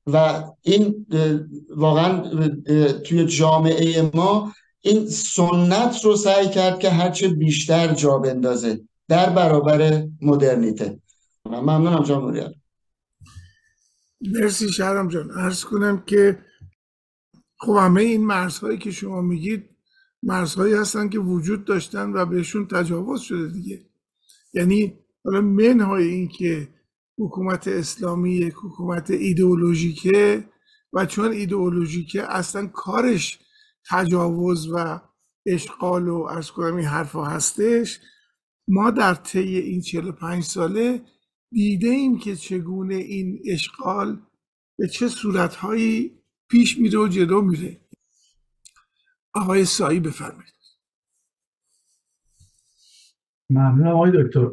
و 0.07 0.45
این 0.63 1.07
واقعا 1.77 2.49
توی 3.05 3.27
جامعه 3.27 4.11
ما 4.15 4.53
این 4.81 5.07
سنت 5.07 6.05
رو 6.05 6.17
سعی 6.17 6.49
کرد 6.49 6.79
که 6.79 6.91
هرچه 6.91 7.29
بیشتر 7.29 7.95
جا 7.95 8.19
بندازه 8.19 8.81
در 9.09 9.31
برابر 9.31 10.07
مدرنیته. 10.23 11.01
ممنونم 11.47 12.21
موریال 12.21 12.55
مرسی 14.21 14.69
شهرام 14.69 15.09
جان. 15.09 15.31
ارز 15.31 15.65
کنم 15.65 16.03
که 16.07 16.39
خب 17.59 17.73
همه 17.73 18.03
این 18.03 18.27
مرزهایی 18.27 18.79
که 18.79 18.91
شما 18.91 19.21
میگید 19.21 19.72
مرزهایی 20.23 20.75
هستن 20.75 21.09
که 21.09 21.19
وجود 21.19 21.65
داشتن 21.65 22.13
و 22.13 22.27
بهشون 22.27 22.67
تجاوز 22.67 23.21
شده 23.21 23.49
دیگه. 23.49 23.87
یعنی 24.55 24.99
حالا 25.25 25.41
منهای 25.41 26.09
این 26.09 26.29
که 26.29 26.69
حکومت 27.19 27.69
اسلامی 27.69 28.35
یک 28.35 28.55
حکومت 28.65 29.11
ایدئولوژیکه 29.11 30.45
و 30.93 31.07
چون 31.07 31.33
ایدئولوژیکه 31.33 32.33
اصلا 32.33 32.67
کارش 32.67 33.39
تجاوز 33.91 34.69
و 34.73 35.01
اشغال 35.47 36.09
و 36.09 36.17
ارز 36.17 36.51
کنم 36.51 36.77
این 36.77 36.87
حرفا 36.87 37.25
هستش 37.25 38.01
ما 38.69 38.91
در 38.91 39.15
طی 39.15 39.57
این 39.59 39.81
45 39.81 40.45
ساله 40.45 41.03
دیده 41.53 41.89
ایم 41.89 42.19
که 42.19 42.37
چگونه 42.37 42.95
این 42.95 43.43
اشغال 43.47 44.23
به 44.79 44.89
چه 44.89 45.09
صورتهایی 45.09 46.19
پیش 46.51 46.79
میره 46.79 46.99
و 46.99 47.09
جلو 47.09 47.43
میره. 47.43 47.81
آقای 49.35 49.65
سایی 49.65 50.01
بفرمایید. 50.01 50.53
ممنون 53.51 53.87
آقای 53.87 54.13
دکتر. 54.15 54.51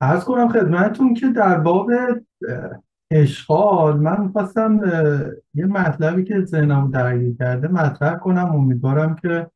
از 0.00 0.24
کنم 0.24 0.48
خدمتون 0.48 1.14
که 1.14 1.28
در 1.28 1.58
باب 1.60 1.90
اشغال 3.10 4.00
من 4.00 4.20
می‌خواستم 4.20 4.80
یه 5.54 5.66
مطلبی 5.66 6.24
که 6.24 6.44
ذهنم 6.44 6.90
درگیر 6.90 7.36
کرده 7.36 7.68
مطرح 7.68 8.18
کنم. 8.18 8.54
امیدوارم 8.54 9.16
که 9.16 9.50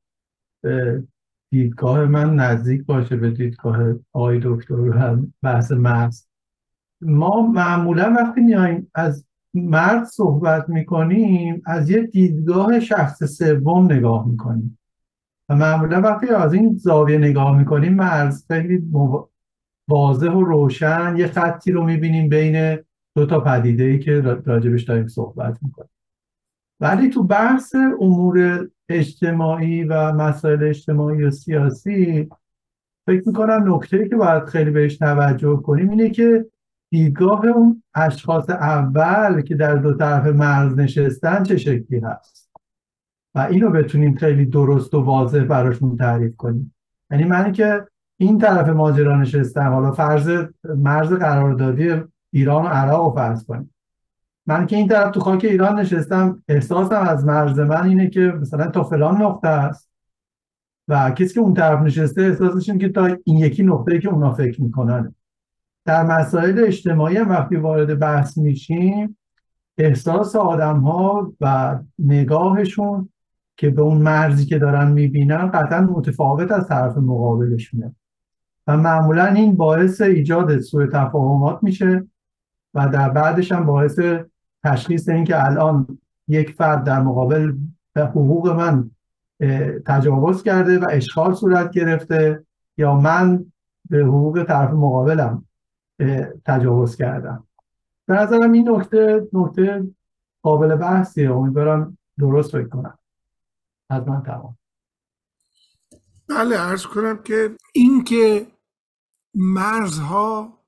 دیدگاه 1.51 2.05
من 2.05 2.35
نزدیک 2.35 2.87
باشه 2.87 3.17
به 3.17 3.31
دیدگاه 3.31 3.95
آقای 4.13 4.41
دکتر 4.45 4.75
و 4.75 5.17
بحث 5.43 5.73
مرز 5.73 6.27
ما 7.01 7.43
معمولا 7.43 8.15
وقتی 8.19 8.41
میایم 8.41 8.91
از 8.95 9.25
مرد 9.55 10.05
صحبت 10.05 10.69
می‌کنیم 10.69 11.63
از 11.67 11.91
یه 11.91 12.03
دیدگاه 12.03 12.81
شخص 12.81 13.25
سوم 13.25 13.93
نگاه 13.93 14.29
می‌کنیم. 14.29 14.79
و 15.49 15.57
معمولا 15.57 16.01
وقتی 16.01 16.29
از 16.29 16.53
این 16.53 16.77
زاویه 16.77 17.19
نگاه 17.19 17.59
می‌کنیم 17.59 17.95
مرز 17.95 18.47
خیلی 18.47 18.83
واضح 19.89 20.31
و 20.31 20.43
روشن 20.43 21.15
یه 21.17 21.27
خطی 21.27 21.73
رو 21.73 21.85
می‌بینیم 21.85 22.29
بین 22.29 22.79
دو 23.15 23.27
تا 23.27 23.41
پدیده 23.41 23.85
ای 23.85 23.99
که 23.99 24.21
راجبش 24.21 24.83
داریم 24.83 25.07
صحبت 25.07 25.59
می‌کنیم. 25.63 25.91
ولی 26.81 27.09
تو 27.09 27.23
بحث 27.23 27.75
امور 28.01 28.69
اجتماعی 28.89 29.85
و 29.85 30.13
مسائل 30.13 30.65
اجتماعی 30.65 31.23
و 31.23 31.31
سیاسی 31.31 32.29
فکر 33.07 33.23
می‌کنم 33.27 33.75
نکته 33.75 34.09
که 34.09 34.17
باید 34.17 34.45
خیلی 34.45 34.71
بهش 34.71 34.97
توجه 34.97 35.57
کنیم 35.57 35.91
اینه 35.91 36.11
که 36.11 36.47
دیدگاه 36.91 37.47
اون 37.47 37.83
اشخاص 37.95 38.51
اول 38.51 39.41
که 39.41 39.55
در 39.55 39.75
دو 39.75 39.95
طرف 39.95 40.27
مرز 40.27 40.79
نشستن 40.79 41.43
چه 41.43 41.57
شکلی 41.57 41.99
هست؟ 41.99 42.51
و 43.35 43.39
اینو 43.39 43.71
بتونیم 43.71 44.15
خیلی 44.15 44.47
درست 44.47 44.95
و 44.95 45.01
واضح 45.01 45.45
براشون 45.45 45.97
تعریف 45.97 46.37
کنیم. 46.37 46.75
یعنی 47.11 47.25
من 47.25 47.53
که 47.53 47.87
این 48.17 48.39
طرف 48.39 48.69
ماجرا 48.69 49.17
نشستم 49.17 49.69
حالا 49.73 49.93
فرض 49.93 50.47
مرز 50.65 51.13
قراردادی 51.13 52.03
ایران 52.31 52.65
و 52.65 52.69
عراق 52.69 53.05
رو 53.05 53.15
فرض 53.15 53.45
کنیم. 53.45 53.75
من 54.47 54.67
که 54.67 54.77
این 54.77 54.89
طرف 54.89 55.11
تو 55.11 55.21
خاک 55.21 55.45
ایران 55.45 55.79
نشستم 55.81 56.43
احساسم 56.49 57.01
از 57.01 57.25
مرز 57.25 57.61
من 57.61 57.87
اینه 57.87 58.11
که 58.11 58.21
مثلا 58.21 58.67
تا 58.67 58.85
فلان 58.85 59.23
نقطه 59.23 59.49
است 59.49 59.91
و 60.89 61.11
کسی 61.11 61.35
که 61.35 61.41
اون 61.41 61.55
طرف 61.55 61.83
نشسته 61.83 62.23
احساسش 62.23 62.69
اینه 62.69 62.81
که 62.81 62.89
تا 62.89 63.05
این 63.25 63.39
یکی 63.39 63.63
نقطه 63.63 63.99
که 63.99 64.09
اونا 64.09 64.33
فکر 64.33 64.63
می‌کنن. 64.63 65.15
در 65.85 66.03
مسائل 66.03 66.65
اجتماعی 66.67 67.17
هم 67.17 67.29
وقتی 67.29 67.57
وارد 67.57 67.99
بحث 67.99 68.39
میشیم 68.39 69.17
احساس 69.79 70.37
آدم 70.37 70.81
ها 70.81 71.33
و 71.41 71.79
نگاهشون 71.99 73.09
که 73.57 73.71
به 73.71 73.83
اون 73.83 73.99
مرزی 73.99 74.47
که 74.47 74.59
دارن 74.59 74.91
می‌بینن 74.91 75.51
قطعا 75.51 75.81
متفاوت 75.81 76.53
از 76.53 76.69
طرف 76.69 76.97
مقابلشونه. 76.97 77.95
و 78.67 78.77
معمولا 78.77 79.27
این 79.27 79.57
باعث 79.57 80.01
ایجاد 80.01 80.61
سوء 80.61 80.87
تفاهمات 80.87 81.59
میشه 81.63 82.07
و 82.75 82.89
در 82.89 83.11
بعدش 83.11 83.53
هم 83.53 83.67
باعث 83.67 84.01
تشخیص 84.65 85.09
اینکه 85.09 85.47
الان 85.47 85.99
یک 86.29 86.51
فرد 86.51 86.85
در 86.85 87.01
مقابل 87.01 87.53
به 87.93 88.05
حقوق 88.05 88.49
من 88.49 88.91
تجاوز 89.87 90.43
کرده 90.43 90.79
و 90.79 90.87
اشغال 90.91 91.35
صورت 91.35 91.71
گرفته 91.71 92.45
یا 92.77 92.95
من 92.95 93.45
به 93.91 93.99
حقوق 93.99 94.45
طرف 94.49 94.71
مقابلم. 94.71 95.45
تجاوز 96.47 96.97
کردم 96.97 97.47
به 98.07 98.15
نظرم 98.15 98.53
این 98.53 98.69
نکته 98.69 99.29
نکته 99.33 99.91
قابل 100.43 100.77
بحثیه. 100.77 101.33
امیدوارم 101.33 101.99
درست 102.19 102.53
فکر 102.53 102.69
کنم. 102.69 102.99
از 103.91 104.09
من 104.09 104.23
تمام. 104.23 104.59
بله 106.29 106.61
ارز 106.61 106.87
کنم 106.87 107.23
که 107.23 107.57
این 107.73 108.05
که 108.05 108.47
مرزها 109.35 110.59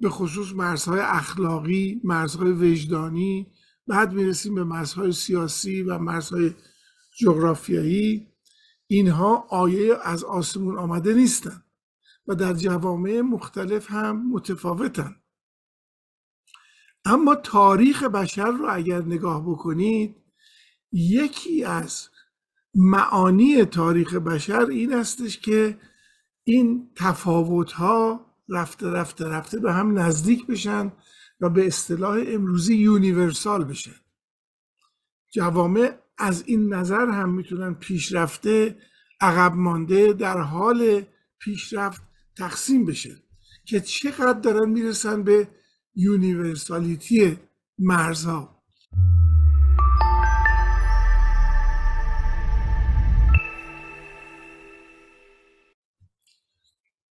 به 0.00 0.08
خصوص 0.08 0.52
مرزهای 0.54 1.00
اخلاقی 1.00 2.00
مرزهای 2.04 2.52
وجدانی 2.52 3.46
بعد 3.86 4.12
می‌رسیم 4.12 4.54
به 4.54 4.64
مرزهای 4.64 5.12
سیاسی 5.12 5.82
و 5.82 5.98
مرزهای 5.98 6.54
جغرافیایی 7.20 8.28
اینها 8.86 9.46
آیه 9.48 9.94
از 10.02 10.24
آسمون 10.24 10.78
آمده 10.78 11.14
نیستن. 11.14 11.63
و 12.26 12.34
در 12.34 12.52
جوامع 12.52 13.20
مختلف 13.20 13.90
هم 13.90 14.30
متفاوتن. 14.30 15.16
اما 17.04 17.34
تاریخ 17.34 18.02
بشر 18.02 18.50
رو 18.50 18.66
اگر 18.70 19.02
نگاه 19.02 19.50
بکنید 19.50 20.16
یکی 20.92 21.64
از 21.64 22.08
معانی 22.74 23.64
تاریخ 23.64 24.14
بشر 24.14 24.66
این 24.66 24.94
استش 24.94 25.38
که 25.38 25.78
این 26.44 26.90
تفاوت 26.96 27.72
ها 27.72 28.26
رفته 28.48 28.90
رفته 28.90 29.28
رفته 29.28 29.60
به 29.60 29.72
هم 29.72 29.98
نزدیک 29.98 30.46
بشن 30.46 30.92
و 31.40 31.48
به 31.48 31.66
اصطلاح 31.66 32.24
امروزی 32.26 32.76
یونیورسال 32.76 33.64
بشن. 33.64 33.94
جوامع 35.34 35.98
از 36.18 36.44
این 36.46 36.74
نظر 36.74 37.10
هم 37.10 37.34
می‌تونن 37.34 37.74
پیشرفته 37.74 38.78
عقب 39.20 39.54
مانده 39.54 40.12
در 40.12 40.38
حال 40.38 41.02
پیشرفت 41.38 42.02
تقسیم 42.38 42.86
بشه 42.86 43.16
که 43.64 43.80
چقدر 43.80 44.40
دارن 44.40 44.68
می‌رسن 44.70 45.22
به 45.22 45.48
یونیورسالیتی 45.94 47.38
مرزها. 47.78 48.54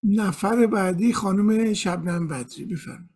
نفر 0.04 0.66
بعدی 0.66 1.12
خانم 1.12 1.72
شبنم 1.72 2.28
بدری 2.28 2.64
بفرم 2.64 3.10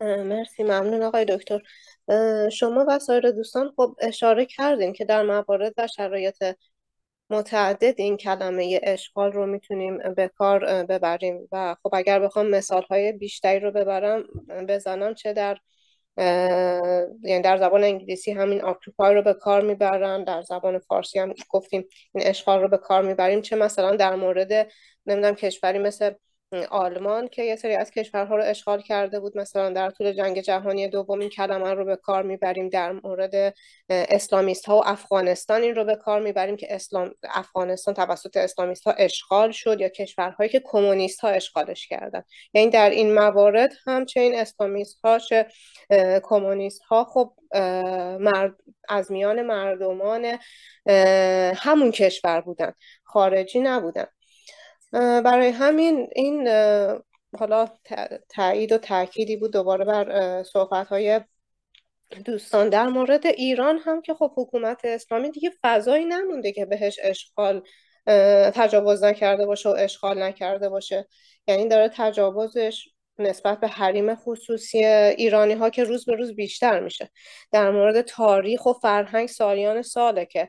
مرسی 0.00 0.62
ممنون 0.62 1.02
آقای 1.02 1.24
دکتر. 1.24 1.62
شما 2.52 2.84
و 2.88 2.98
سایر 2.98 3.30
دوستان 3.30 3.72
خب 3.76 3.96
اشاره 4.00 4.46
کردیم 4.46 4.92
که 4.92 5.04
در 5.04 5.22
موارد 5.22 5.74
و 5.78 5.86
شرایط 5.86 6.44
متعدد 7.30 7.94
این 8.00 8.16
کلمه 8.16 8.80
اشغال 8.82 9.32
رو 9.32 9.46
می‌تونیم 9.46 9.98
به 10.14 10.28
کار 10.28 10.84
ببریم. 10.84 11.48
و 11.52 11.76
خب 11.82 11.90
اگر 11.94 12.20
بخوام 12.20 12.46
مثال 12.50 12.82
های 12.82 13.12
بیشتری 13.12 13.60
رو 13.60 13.70
ببرم 13.70 14.24
بزنم 14.68 15.14
چه 15.14 15.32
در 15.32 15.58
یعنی 17.22 17.42
در 17.42 17.58
زبان 17.58 17.84
انگلیسی 17.84 18.32
همین 18.32 18.62
آکوپای 18.62 19.14
رو 19.14 19.22
به 19.22 19.34
کار 19.34 19.62
می‌برن 19.62 20.24
در 20.24 20.42
زبان 20.42 20.78
فارسی 20.78 21.18
هم 21.18 21.34
گفتیم 21.50 21.84
این 22.14 22.26
اشغال 22.26 22.60
رو 22.62 22.68
به 22.68 22.78
کار 22.78 23.02
می‌بریم. 23.02 23.40
چه 23.40 23.56
مثلا 23.56 23.96
در 23.96 24.14
مورد 24.14 24.52
نمی‌دونم 25.06 25.34
کشوری 25.34 25.78
مثل 25.78 26.10
آلمان 26.70 27.28
که 27.28 27.42
یه 27.42 27.56
سری 27.56 27.74
از 27.74 27.90
کشورها 27.90 28.36
رو 28.36 28.42
اشغال 28.46 28.80
کرده 28.80 29.20
بود. 29.20 29.38
مثلا 29.38 29.70
در 29.70 29.90
طول 29.90 30.12
جنگ 30.12 30.40
جهانی 30.40 30.88
دوم 30.88 31.20
این 31.20 31.28
کلمه 31.28 31.74
رو 31.74 31.84
به 31.84 31.96
کار 31.96 32.22
می‌بریم. 32.22 32.68
در 32.68 32.92
مورد 32.92 33.54
اسلامیست 33.88 34.64
ها 34.66 34.76
و 34.76 34.82
افغانستان 34.86 35.62
این 35.62 35.74
رو 35.74 35.84
به 35.84 35.96
کار 35.96 36.20
می‌بریم 36.20 36.56
که 36.56 36.74
اسلام 36.74 37.14
افغانستان 37.22 37.94
توسط 37.94 38.36
اسلامیست 38.36 38.84
ها 38.86 38.92
اشغال 38.92 39.50
شد 39.50 39.80
یا 39.80 39.88
کشورهایی 39.88 40.50
که 40.50 40.62
کمونیست 40.64 41.20
ها 41.20 41.28
اشغالش 41.28 41.86
کردن. 41.86 42.22
یعنی 42.54 42.70
در 42.70 42.90
این 42.90 43.14
موارد 43.14 43.72
هم 43.86 44.04
چه 44.04 44.20
این 44.20 44.38
اسلامیست 44.38 45.00
ها 45.04 45.18
چه 45.18 45.46
کمونیست 46.22 46.82
ها 46.82 47.04
خب 47.04 47.32
مرد 48.20 48.54
از 48.88 49.12
میان 49.12 49.42
مردمان 49.42 50.38
همون 51.56 51.90
کشور 51.90 52.40
بودن. 52.40 52.72
خارجی 53.04 53.60
نبودن. 53.60 54.06
برای 54.92 55.48
همین 55.48 56.08
این 56.14 56.48
حالا 57.38 57.68
تایید 58.28 58.72
و 58.72 58.78
تاکیدی 58.78 59.36
بود 59.36 59.52
دوباره 59.52 59.84
بر 59.84 60.42
صحبت 60.42 60.86
های 60.86 61.20
دوستان. 62.24 62.68
در 62.68 62.88
مورد 62.88 63.26
ایران 63.26 63.78
هم 63.78 64.02
که 64.02 64.14
خب 64.14 64.32
حکومت 64.36 64.80
اسلامی 64.84 65.30
دیگه 65.30 65.50
فضایی 65.62 66.04
نمونده 66.04 66.52
که 66.52 66.66
بهش 66.66 66.98
اشغال 67.02 67.62
تجاوز 68.54 69.04
نکرده 69.04 69.46
باشه 69.46 69.68
و 69.68 69.72
اشغال 69.78 70.22
نکرده 70.22 70.68
باشه. 70.68 71.06
یعنی 71.48 71.68
داره 71.68 71.90
تجاوزش 71.94 72.88
نسبت 73.18 73.60
به 73.60 73.68
حریم 73.68 74.14
خصوصی 74.14 74.84
ایرانی 74.84 75.54
ها 75.54 75.70
که 75.70 75.84
روز 75.84 76.04
به 76.04 76.14
روز 76.14 76.34
بیشتر 76.34 76.80
میشه. 76.80 77.10
در 77.52 77.70
مورد 77.70 78.00
تاریخ 78.00 78.66
و 78.66 78.72
فرهنگ 78.72 79.28
سالیان 79.28 79.82
ساله 79.82 80.26
که 80.26 80.48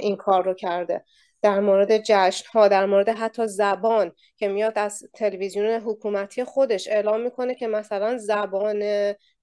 این 0.00 0.16
کار 0.16 0.44
رو 0.44 0.54
کرده. 0.54 1.04
در 1.42 1.60
مورد 1.60 1.98
جشن 1.98 2.48
ها 2.52 2.68
در 2.68 2.86
مورد 2.86 3.08
حتی 3.08 3.46
زبان 3.46 4.12
که 4.36 4.48
میاد 4.48 4.78
از 4.78 5.02
تلویزیون 5.14 5.66
حکومتی 5.66 6.44
خودش 6.44 6.88
اعلام 6.88 7.20
می‌کنه 7.20 7.54
که 7.54 7.66
مثلا 7.66 8.18
زبان 8.18 8.82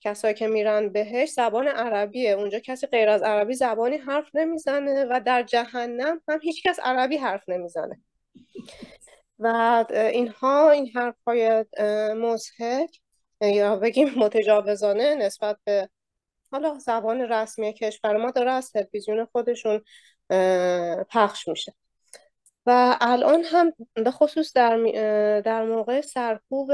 کسایی 0.01 0.33
که 0.33 0.47
میرن 0.47 0.89
بهش 0.89 1.29
زبان 1.29 1.67
عربیه. 1.67 2.31
اونجا 2.31 2.59
کسی 2.59 2.87
غیر 2.87 3.09
از 3.09 3.21
عربی 3.21 3.53
زبانی 3.53 3.97
حرف 3.97 4.29
نمی‌زنه 4.33 5.05
و 5.05 5.21
در 5.25 5.43
جهنم 5.43 6.21
هم 6.27 6.39
هیچ 6.41 6.67
کس 6.67 6.79
عربی 6.83 7.17
حرف 7.17 7.49
نمی‌زنه. 7.49 8.01
و 9.39 9.85
اینها 9.91 10.71
این 10.71 10.91
حرف 10.95 11.15
های 11.27 11.65
مزهک 12.15 12.99
یا 13.41 13.75
بگیم 13.75 14.09
متجاوزانه 14.17 15.15
نسبت 15.15 15.57
به 15.63 15.89
حالا 16.51 16.79
زبان 16.79 17.21
رسمی 17.21 17.73
کشور 17.73 18.17
ما 18.17 18.31
داره 18.31 18.51
از 18.51 18.71
تلویزیون 18.71 19.25
خودشون 19.25 19.81
پخش 21.09 21.47
میشه. 21.47 21.73
و 22.65 22.97
الان 23.01 23.43
هم 23.43 23.73
به 23.93 24.11
خصوص 24.11 24.53
در, 24.53 24.77
در 25.45 25.65
موقع 25.65 26.01
سرکوب 26.01 26.71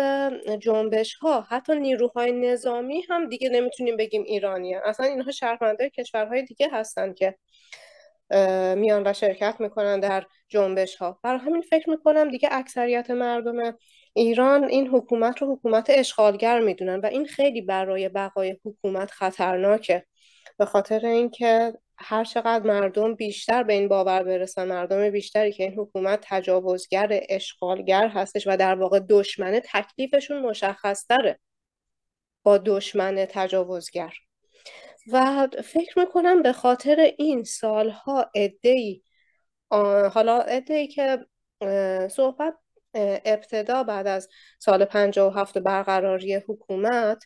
جنبش 0.59 1.15
ها 1.15 1.41
حتی 1.41 1.75
نیروهای 1.75 2.31
نظامی 2.31 3.01
هم 3.09 3.29
دیگه 3.29 3.49
نمی‌تونیم 3.49 3.97
بگیم 3.97 4.23
ایرانی 4.23 4.73
هم. 4.73 4.81
اصلا 4.85 5.05
اینها 5.05 5.31
شهروندهای 5.31 5.89
کشورهای 5.89 6.43
دیگه 6.43 6.69
هستن 6.71 7.13
که 7.13 7.35
میان 8.75 9.03
و 9.07 9.13
شرکت 9.13 9.55
می‌کنن 9.59 9.99
در 9.99 10.25
جنبش 10.49 10.95
ها 10.95 11.19
برای 11.23 11.39
همین 11.39 11.61
فکر 11.61 11.89
می‌کنم 11.89 12.31
دیگه 12.31 12.49
اکثریت 12.51 13.11
مردم 13.11 13.77
ایران 14.13 14.63
این 14.63 14.87
حکومت 14.87 15.41
رو 15.41 15.55
حکومت 15.55 15.85
اشغالگر 15.89 16.59
می‌دونن 16.59 16.99
و 16.99 17.05
این 17.05 17.25
خیلی 17.25 17.61
برای 17.61 18.09
بقای 18.09 18.57
حکومت 18.65 19.11
خطرناکه 19.11 20.05
به 20.57 20.65
خاطر 20.65 21.05
اینکه 21.05 21.73
هر 22.03 22.23
چقدر 22.23 22.67
مردم 22.67 23.15
بیشتر 23.15 23.63
به 23.63 23.73
این 23.73 23.87
باور 23.87 24.23
برسن 24.23 24.67
مردم 24.67 25.09
بیشتری 25.09 25.51
که 25.51 25.63
این 25.63 25.79
حکومت 25.79 26.19
تجاوزگر 26.23 27.19
اشغالگر 27.29 28.07
هستش 28.07 28.47
و 28.47 28.57
در 28.57 28.75
واقع 28.75 28.99
دشمنه 28.99 29.61
تکلیفشون 29.65 30.41
مشخص 30.41 31.05
داره 31.09 31.39
با 32.43 32.57
دشمن 32.57 33.25
تجاوزگر. 33.29 34.13
و 35.11 35.47
فکر 35.63 35.99
می‌کنم 35.99 36.41
به 36.41 36.53
خاطر 36.53 37.11
این 37.17 37.43
سالها 37.43 38.31
ادهی 38.35 39.03
حالا 40.13 40.41
ادهی 40.41 40.87
که 40.87 41.25
صحبت 42.09 42.53
ابتدا 43.25 43.83
بعد 43.83 44.07
از 44.07 44.29
سال 44.59 44.85
57 44.85 45.57
برقراری 45.57 46.35
حکومت 46.35 47.23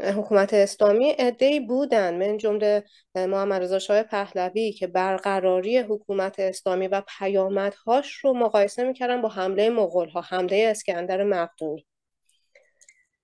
حکومت 0.00 0.54
اسلامی 0.54 1.10
عدهای 1.10 1.60
بودن. 1.60 2.14
من 2.18 2.36
جمله 2.36 2.84
محمد 3.14 3.62
رضا 3.62 3.78
شاه 3.78 4.02
پهلوی 4.02 4.72
که 4.72 4.86
برقراری 4.86 5.78
حکومت 5.78 6.40
اسلامی 6.40 6.88
و 6.88 7.02
پیامدهاش 7.18 8.12
رو 8.12 8.32
مقایسه 8.32 8.84
می‌کردن 8.84 9.22
با 9.22 9.28
حمله 9.28 9.70
مغول 9.70 10.08
ها 10.08 10.20
حمله 10.20 10.66
اسکندر 10.70 11.24
مقدونی. 11.24 11.86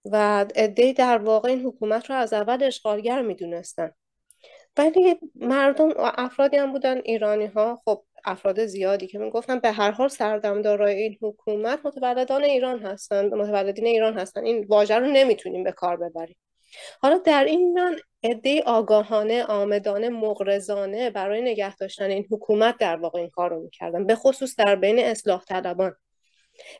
و 0.04 0.46
عدهای 0.56 0.92
در 0.92 1.18
واقع 1.18 1.48
این 1.48 1.61
حکومت 1.61 2.11
رو 2.11 2.16
از 2.16 2.33
اول 2.33 2.62
اشغالگر 2.62 3.22
می‌دونستن. 3.22 3.92
ولی 4.76 5.20
مردم 5.35 5.88
و 5.88 6.12
افرادی 6.14 6.56
هم 6.56 6.72
بودن 6.72 7.00
ایرانی 7.04 7.46
ها 7.46 7.83
خب 7.85 8.04
افراد 8.24 8.66
زیادی 8.66 9.06
که 9.06 9.18
می‌گفتن 9.18 9.59
به 9.59 9.72
هر 9.72 9.90
حال 9.90 10.09
سردمدارای 10.09 10.94
این 10.94 11.18
حکومت 11.22 11.87
متولدان 11.87 12.44
ایران 12.44 12.78
هستن 12.83 13.26
متولدین 13.26 13.87
ایران 13.87 14.18
هستن. 14.18 14.44
این 14.44 14.64
واژه 14.68 14.98
رو 14.98 15.06
نمی‌تونیم 15.06 15.64
به 15.64 15.72
کار 15.72 15.96
ببریم. 15.96 16.37
حالا 17.00 17.18
در 17.18 17.44
این 17.44 17.72
میان 17.72 18.00
عده 18.22 18.62
آگاهانه 18.66 19.44
آمدانه 19.44 20.09
مغرزانه 20.09 21.11
برای 21.11 21.42
نگه 21.42 21.76
داشتن 21.76 22.11
این 22.11 22.26
حکومت 22.30 22.76
در 22.78 22.96
واقع 22.96 23.18
این 23.20 23.30
کار 23.30 23.50
رو 23.50 23.61
می‌کردن 23.62 24.06
به 24.06 24.14
خصوص 24.14 24.56
در 24.56 24.76
بین 24.76 24.98
اصلاح 24.98 25.44
طلبان. 25.44 25.96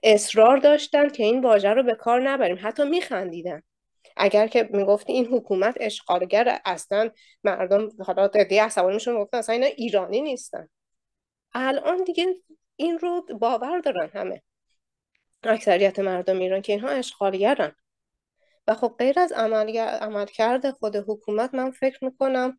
اصرار 0.03 0.57
داشتن 0.57 1.09
که 1.09 1.25
این 1.25 1.41
واژه 1.41 1.71
رو 1.71 1.83
به 1.83 1.95
کار 1.95 2.31
نبریم. 2.31 2.59
حتی 2.63 2.85
میخندیدن. 2.85 3.63
اگر 4.17 4.47
که 4.47 4.69
می‌گفتی 4.73 5.13
این 5.13 5.27
حکومت 5.27 5.77
اشغالگر 5.81 6.59
اصلا 6.65 7.11
مردم 7.45 7.89
حالا 8.07 8.31
عده 8.35 8.63
عصبانی 8.63 8.95
میشون 8.95 9.19
گفتن 9.19 9.39
اصلا 9.39 9.55
اینا 9.55 9.67
ایرانی 9.67 10.21
نیستن. 10.21 10.69
الان 11.55 12.05
دیگه 12.05 12.27
این 12.77 12.99
رو 12.99 13.27
باور 13.41 13.79
دارن 13.81 14.11
همه. 14.15 14.43
اکثریت 15.43 15.99
مردم 15.99 16.39
ایران 16.39 16.63
که 16.63 16.73
اینها 16.73 16.89
اشغالگرن. 16.89 17.73
و 18.67 18.75
خب 18.75 18.95
غیر 18.99 19.21
از 19.21 19.33
عمل 19.33 20.27
کرده 20.27 20.73
خود 20.73 20.97
حکومت 20.97 21.55
من 21.55 21.71
فکر 21.71 22.05
می‌کنم 22.05 22.59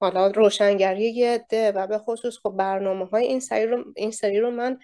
حالا 0.00 0.26
روشنگری 0.26 1.10
یه 1.10 1.46
ده 1.48 1.72
و 1.72 1.86
به 1.86 1.98
خصوص 1.98 2.38
خب 2.42 2.50
برنامه 2.50 3.06
های 3.06 3.24
این 3.26 3.40
سری 3.40 3.66
رو, 3.66 3.84
این 3.96 4.10
سری 4.10 4.40
رو 4.40 4.50
من 4.50 4.78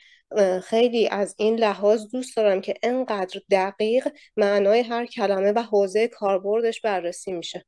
خیلی 0.61 1.09
از 1.09 1.35
این 1.39 1.57
لحاظ 1.57 2.07
دوست 2.13 2.37
دارم 2.37 2.61
که 2.61 2.75
انقدر 2.83 3.41
دقیق 3.51 4.09
معنای 4.37 4.81
هر 4.81 5.07
کلمه 5.07 5.53
و 5.53 5.63
حوزه 5.63 6.09
کاربردش 6.09 6.81
بررسی 6.81 7.33
میشه. 7.33 7.65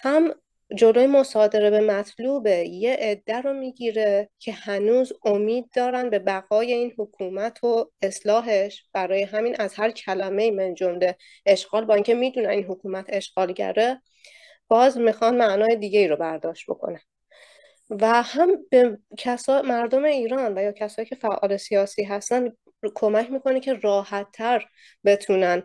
هم 0.00 0.34
جلوی 0.76 1.06
مصادره 1.06 1.70
به 1.70 1.80
مطلوب 1.80 2.46
یه 2.46 2.96
عده 3.00 3.40
رو 3.40 3.52
می‌گیره 3.52 4.30
که 4.38 4.52
هنوز 4.52 5.12
امید 5.24 5.70
دارن 5.74 6.10
به 6.10 6.18
بقای 6.18 6.72
این 6.72 6.92
حکومت 6.98 7.64
و 7.64 7.90
اصلاحش. 8.02 8.84
برای 8.92 9.22
همین 9.22 9.56
از 9.58 9.74
هر 9.74 9.90
کلمه 9.90 10.50
من 10.50 10.74
جمله 10.74 11.16
اشغال 11.46 11.84
با 11.84 11.94
اینکه 11.94 12.14
می‌دونن 12.14 12.48
این 12.48 12.64
حکومت 12.64 13.06
اشغالگره 13.08 14.02
باز 14.68 14.98
می‌خوان 14.98 15.36
معنای 15.36 15.76
دیگه 15.76 16.00
ای 16.00 16.08
رو 16.08 16.16
برداشت 16.16 16.70
بکنه 16.70 17.00
و 17.90 18.22
هم 18.22 18.48
به 18.70 18.98
کسا 19.18 19.62
مردم 19.62 20.04
ایران 20.04 20.58
و 20.58 20.62
یا 20.62 20.72
کسایی 20.72 21.08
که 21.08 21.14
فعال 21.14 21.56
سیاسی 21.56 22.04
هستن 22.04 22.52
کمک 22.94 23.30
می‌کنه 23.30 23.60
که 23.60 23.74
راحت 23.74 24.26
تر 24.32 24.64
بتونن 25.04 25.62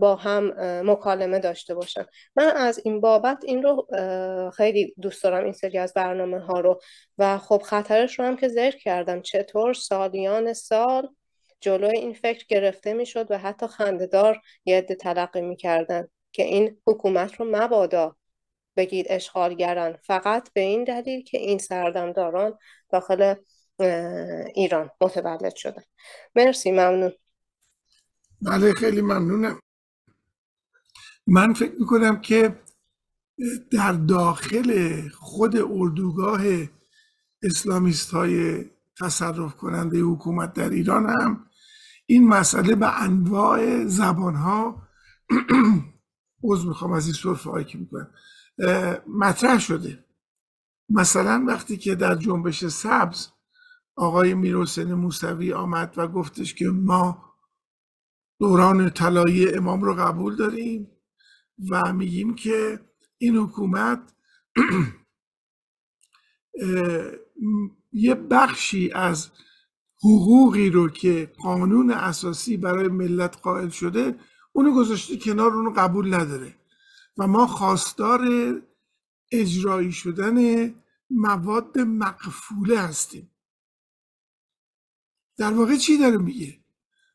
با 0.00 0.16
هم 0.16 0.52
مکالمه 0.90 1.38
داشته 1.38 1.74
باشن. 1.74 2.04
من 2.36 2.50
از 2.56 2.80
این 2.84 3.00
بابت 3.00 3.44
این 3.44 3.62
رو 3.62 3.86
خیلی 4.56 4.94
دوست 5.00 5.22
دارم 5.22 5.44
این 5.44 5.52
سری 5.52 5.78
از 5.78 5.94
برنامه 5.94 6.40
ها 6.40 6.60
رو. 6.60 6.80
و 7.18 7.38
خب 7.38 7.62
خطرش 7.64 8.18
رو 8.18 8.24
هم 8.24 8.36
که 8.36 8.48
ذکر 8.48 8.78
کردم. 8.78 9.22
چطور 9.22 9.74
سالیان 9.74 10.52
سال 10.52 11.08
جلوی 11.60 11.98
این 11.98 12.14
فکر 12.14 12.44
گرفته 12.48 12.94
می‌شد 12.94 13.30
و 13.30 13.38
حتی 13.38 13.66
خندهدار 13.66 14.40
یه 14.64 14.78
عده 14.78 14.94
تلقی 14.94 15.40
می‌کردن 15.40 16.08
که 16.32 16.42
این 16.42 16.76
حکومت 16.86 17.34
رو 17.34 17.46
مبادا 17.50 18.16
بگید 18.76 19.06
اشغالگرن 19.08 19.98
فقط 20.02 20.48
به 20.52 20.60
این 20.60 20.84
دلیل 20.84 21.24
که 21.24 21.38
این 21.38 21.58
سردمداران 21.58 22.58
داخل 22.90 23.34
ایران 24.54 24.90
متولد 25.00 25.56
شدن. 25.56 25.82
مرسی 26.36 26.72
ممنون. 26.72 27.12
بله 28.42 28.74
خیلی 28.74 29.00
ممنونم. 29.00 29.60
من 31.26 31.52
فکر 31.52 31.74
می‌کنم 31.80 32.20
که 32.20 32.62
در 33.70 33.92
داخل 33.92 35.00
خود 35.08 35.56
اردوگاه 35.56 36.42
اسلامیست 37.42 38.10
های 38.10 38.64
تصرف 39.00 39.54
کننده 39.54 40.00
حکومت 40.00 40.52
در 40.52 40.70
ایران 40.70 41.10
هم 41.10 41.46
این 42.06 42.28
مسئله 42.28 42.74
به 42.74 43.02
انواع 43.02 43.84
زبان 43.84 44.34
ها 44.34 44.82
می‌خوام 46.66 46.92
از 46.92 47.04
این 47.06 47.14
صرف 47.14 47.46
که 47.66 47.78
می‌کنم. 47.78 48.10
مطرح 49.06 49.58
شده. 49.58 50.04
مثلا 50.88 51.44
وقتی 51.48 51.76
که 51.76 51.94
در 51.94 52.14
جنبش 52.14 52.64
سبز 52.66 53.28
آقای 53.96 54.34
میرحسین 54.34 54.94
موسوی 54.94 55.52
آمد 55.52 55.94
و 55.96 56.08
گفتش 56.08 56.54
که 56.54 56.64
ما 56.64 57.34
دوران 58.40 58.90
طلایی 58.90 59.54
امام 59.54 59.82
رو 59.82 59.94
قبول 59.94 60.36
داریم 60.36 60.90
و 61.70 61.92
میگیم 61.92 62.34
که 62.34 62.80
این 63.18 63.36
حکومت 63.36 64.14
یه 67.92 68.14
بخشی 68.14 68.90
از 68.90 69.30
حقوقی 70.04 70.70
رو 70.70 70.88
که 70.88 71.32
قانون 71.38 71.90
اساسی 71.90 72.56
برای 72.56 72.88
ملت 72.88 73.36
قائل 73.42 73.68
شده 73.68 74.18
اونو 74.52 74.74
گذاشته 74.74 75.16
کنار 75.16 75.52
اونو 75.52 75.72
قبول 75.76 76.14
نداره. 76.14 76.54
و 77.18 77.26
ما 77.26 77.46
خواستار 77.46 78.20
اجرایی 79.32 79.92
شدن 79.92 80.68
مواد 81.10 81.78
مقفوله 81.78 82.78
هستیم. 82.80 83.30
در 85.36 85.52
واقع 85.52 85.76
چی 85.76 85.98
داره 85.98 86.16
میگه؟ 86.18 86.60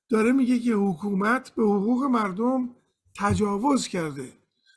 داره 0.09 0.31
میگه 0.31 0.59
که 0.59 0.73
حکومت 0.73 1.49
به 1.55 1.63
حقوق 1.63 2.03
مردم 2.03 2.69
تجاوز 3.17 3.87
کرده. 3.87 4.33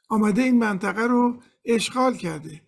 آمده 0.08 0.42
این 0.42 0.58
منطقه 0.58 1.02
رو 1.02 1.40
اشغال 1.64 2.14
کرده. 2.14 2.60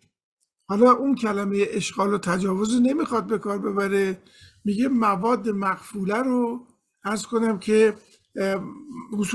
حالا 0.69 0.93
اون 0.93 1.15
کلمه 1.15 1.67
اشغال 1.71 2.15
و 2.15 2.19
تجاوز 2.19 2.81
نمی‌خواد 2.83 3.27
به 3.27 3.39
کار 3.39 3.59
ببره. 3.59 4.23
میگه 4.65 4.89
مواد 4.89 5.49
مقفوله 5.49 6.17
رو 6.17 6.67
از 7.03 7.27
کنم 7.27 7.59
که 7.59 7.95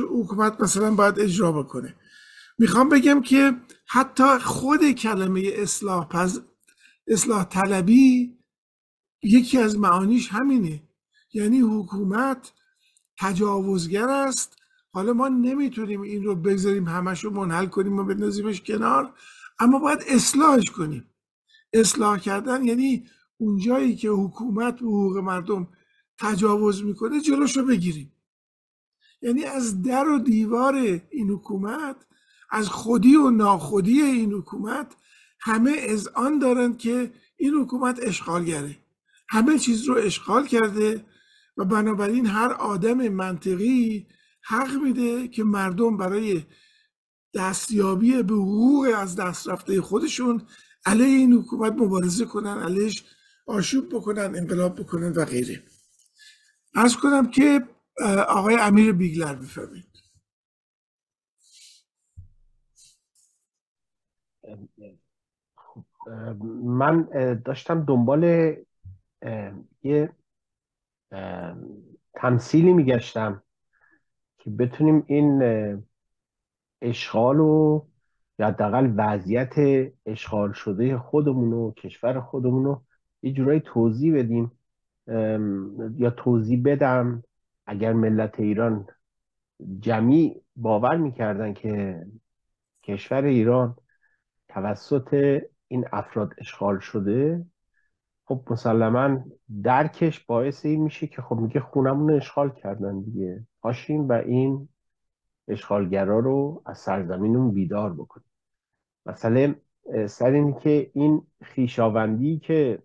حکومت 0.10 0.62
مثلا 0.62 0.95
باید 0.95 1.19
اجرا 1.19 1.52
بکنه. 1.52 1.95
می‌خوام 2.60 2.89
بگم 2.89 3.21
که 3.21 3.58
حتی 3.88 4.39
خود 4.39 4.91
کلمه 4.91 5.43
اصلاح 5.54 6.08
پز... 6.08 6.41
اصلاح 7.08 7.43
طلبی 7.43 8.38
یکی 9.23 9.58
از 9.58 9.80
معانیش 9.80 10.30
همینه. 10.32 10.88
یعنی 11.34 11.60
حکومت 11.60 12.54
تجاوزگر 13.20 14.10
است. 14.10 14.56
حالا 14.92 15.13
ما 15.13 15.28
نمی‌تونیم 15.28 16.02
این 16.02 16.24
رو 16.24 16.36
بذاریم 16.36 16.88
همش 16.88 17.24
رو 17.24 17.32
منحل 17.32 17.65
کنیم 17.65 18.00
و 18.00 18.04
بندازیمش 18.04 18.62
کنار 18.62 19.13
اما 19.60 19.80
باید 19.80 20.04
اصلاحش 20.08 20.72
کنیم. 20.72 21.06
اصلاح 21.74 22.20
کردن 22.20 22.63
یعنی 22.63 23.06
اونجایی 23.38 23.96
که 23.96 24.10
حکومت 24.10 24.74
به 24.74 24.86
حقوق 24.86 25.18
مردم 25.18 25.68
تجاوز 26.20 26.84
می‌کنه 26.84 27.22
جلوش 27.22 27.58
رو 27.58 27.65
بگیریم. 27.65 28.12
یعنی 29.22 29.44
از 29.44 29.82
در 29.82 30.08
و 30.08 30.20
دیوار 30.20 30.76
این 31.10 31.30
حکومت 31.30 31.96
از 32.50 32.70
خودی 32.70 33.15
و 33.15 33.30
ناخودی 33.30 34.02
این 34.02 34.34
حکومت 34.34 34.96
همه 35.39 35.72
از 35.89 36.08
آن 36.08 36.39
دارند 36.39 36.78
که 36.78 37.12
این 37.38 37.54
حکومت 37.54 38.00
اشغالگره. 38.02 38.78
همه 39.30 39.60
چیز 39.60 39.84
رو 39.84 39.96
اشغال 39.96 40.48
کرده 40.48 41.06
و 41.60 41.65
بنابراین 41.65 42.26
هر 42.26 42.52
آدم 42.54 43.10
منطقی 43.10 44.08
حق 44.41 44.74
میده 44.84 45.28
که 45.28 45.43
مردم 45.43 45.98
برای 45.98 46.43
دستیابی 47.34 48.24
به 48.24 48.34
حقوق 48.34 48.88
از 48.95 49.15
دست 49.15 49.50
رفته 49.50 49.82
خودشون 49.82 50.48
علیه 50.86 51.06
این 51.06 51.34
حکومت 51.34 51.74
مبارزه 51.74 52.26
کنن 52.26 52.58
علیهش 52.58 53.04
آشوب 53.48 53.95
بکنن 53.95 54.36
انقلاب 54.36 54.80
بکنن 54.80 55.12
و 55.12 55.26
غیره. 55.26 55.63
از 56.76 56.98
کنم 56.98 57.32
که 57.32 57.67
آقای 58.28 58.56
امیر 58.60 58.91
بیگلر 58.91 59.36
بفرمید 59.36 59.89
من 66.63 67.08
داشتم 67.45 67.86
دنبال 67.86 68.24
یه 69.84 70.15
تمثیلی 72.13 72.74
میگشتم 72.74 73.43
که 74.38 74.50
بتونیم 74.50 75.04
این 75.08 75.43
اشغال 76.82 77.39
و 77.39 77.86
یا 78.39 78.48
حداقل 78.48 78.93
وضعیت 78.98 79.54
اشغال 80.06 80.52
شده 80.52 80.98
خودمون 80.98 81.54
و 81.54 81.72
کشور 81.72 82.22
خودمون 82.22 82.65
رو 82.65 82.84
یه 83.22 83.34
جورایی 83.34 83.60
توضیح 83.60 84.15
بدیم. 84.15 84.52
یا 85.98 86.10
توضیح 86.17 86.62
بدم 86.65 87.24
اگر 87.65 87.93
ملت 87.93 88.39
ایران 88.39 88.88
جمعی 89.80 90.41
باور 90.56 90.98
می‌کردن 90.98 91.54
که 91.54 92.06
کشور 92.84 93.24
ایران 93.24 93.76
توسط 94.50 95.41
این 95.67 95.86
افراد 95.91 96.34
اشغال 96.38 96.80
شده. 96.80 97.45
خب 98.30 98.44
مسلما 98.50 99.26
درکش 99.63 100.20
باعث 100.20 100.65
این 100.65 100.84
میشه 100.84 101.08
که 101.08 101.22
خب 101.22 101.36
میگه 101.36 101.60
خونمون 101.60 102.13
اشغال 102.13 102.50
کردن 102.50 103.02
دیگه. 103.02 103.48
پاشیم 103.62 104.10
و 104.10 104.12
این 104.12 104.70
اشغالگرا 105.48 106.20
رو 106.20 106.62
از 106.65 106.78
سرزمینمون 106.78 107.54
بیدار 107.54 107.94
بکنیم. 107.94 108.32
مثلا 109.06 109.56
سر 110.08 110.32
این 110.32 110.54
که 110.60 110.92
این 110.94 111.22
خیشاوندی 111.42 112.39
که 112.39 112.84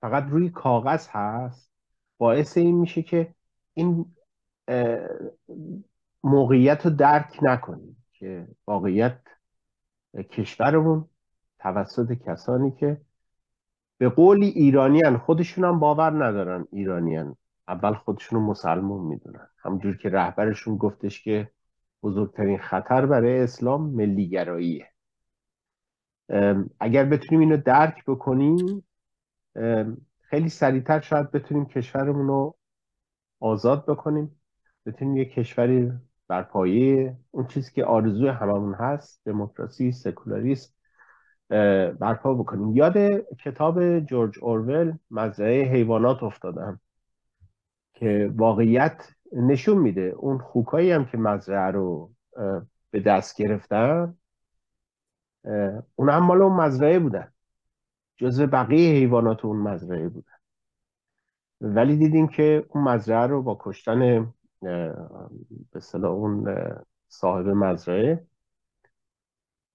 فقط 0.00 0.24
روی 0.30 0.50
کاغذ 0.50 1.08
هست 1.10 1.72
باعث 2.18 2.56
این 2.56 2.78
میشه 2.78 3.02
که 3.02 3.34
این 3.74 4.14
موقعیت 6.24 6.86
رو 6.86 6.92
درک 6.92 7.38
نکنیم 7.42 8.04
که 8.12 8.48
واقعیت 8.66 9.20
کشورمون 10.30 11.08
توسط 11.58 12.12
کسانی 12.12 12.70
که 12.70 13.00
به 13.98 14.08
قولی 14.08 14.46
ایرانیان 14.46 15.18
خودشون 15.18 15.64
هم 15.64 15.80
باور 15.80 16.24
ندارن 16.26 16.66
ایرانیان. 16.72 17.36
اول 17.68 17.94
خودشون 17.94 18.40
رو 18.40 18.46
مسلمون 18.46 19.06
می‌دونن. 19.06 19.48
همجور 19.58 19.96
که 19.96 20.08
رهبرشون 20.08 20.76
گفتش 20.76 21.24
که 21.24 21.50
بزرگترین 22.02 22.58
خطر 22.58 23.06
برای 23.06 23.40
اسلام 23.40 23.90
ملیگراییه. 23.90 24.86
اگر 26.80 27.04
بتونیم 27.04 27.40
اینو 27.40 27.56
درک 27.56 28.04
بکنیم 28.04 28.84
خیلی 30.20 30.48
سریعتر 30.48 31.00
شاید 31.00 31.30
بتونیم 31.30 31.66
کشورمون 31.66 32.26
رو 32.26 32.56
آزاد 33.40 33.86
بکنیم. 33.86 34.40
بتونیم 34.86 35.16
یه 35.16 35.24
کشوری 35.24 35.92
بر 36.28 36.42
پایه 36.42 37.16
اون 37.30 37.46
چیزی 37.46 37.72
که 37.72 37.84
آرزوی 37.84 38.28
هممون 38.28 38.74
هست 38.74 39.20
دموکراسی 39.24 39.92
سکولاریسم. 39.92 40.72
برپا 41.98 42.34
بکنیم. 42.34 42.76
یاد 42.76 42.96
کتاب 43.44 44.00
جورج 44.00 44.38
اورول 44.42 44.96
مزرعه 45.10 45.64
حیوانات 45.64 46.22
افتادم 46.22 46.80
که 47.94 48.32
واقعیت 48.36 49.08
نشون 49.32 49.78
میده. 49.78 50.14
اون 50.16 50.38
خوکایی 50.38 50.90
هم 50.90 51.04
که 51.04 51.18
مزرعه 51.18 51.70
رو 51.70 52.10
به 52.90 53.00
دست 53.00 53.36
گرفتن 53.42 54.14
اون 55.94 56.08
هم 56.08 56.22
مال 56.22 56.42
اون 56.42 56.52
مزرعه 56.52 56.98
بودن. 56.98 57.32
جزو 58.16 58.46
بقیه 58.46 58.92
حیوانات 58.92 59.44
اون 59.44 59.56
مزرعه 59.56 60.08
بودن. 60.08 60.32
ولی 61.60 61.96
دیدیم 61.96 62.28
که 62.28 62.66
اون 62.68 62.84
مزرعه 62.84 63.26
رو 63.26 63.42
با 63.42 63.58
کشتن 63.60 64.32
به 65.72 65.94
اون 65.94 66.54
صاحب 67.08 67.48
مزرعه 67.48 68.26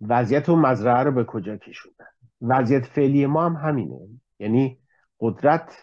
وضعیت 0.10 0.50
اون 0.50 0.60
مزرعه 0.60 1.04
رو 1.04 1.12
به 1.12 1.24
کجا 1.24 1.58
کشوندن؟ 1.58 2.06
وضعیت 2.42 2.86
فعلی 2.86 3.26
ما 3.26 3.46
هم 3.46 3.56
همینه. 3.56 4.00
یعنی 4.40 4.80
قدرت 5.20 5.78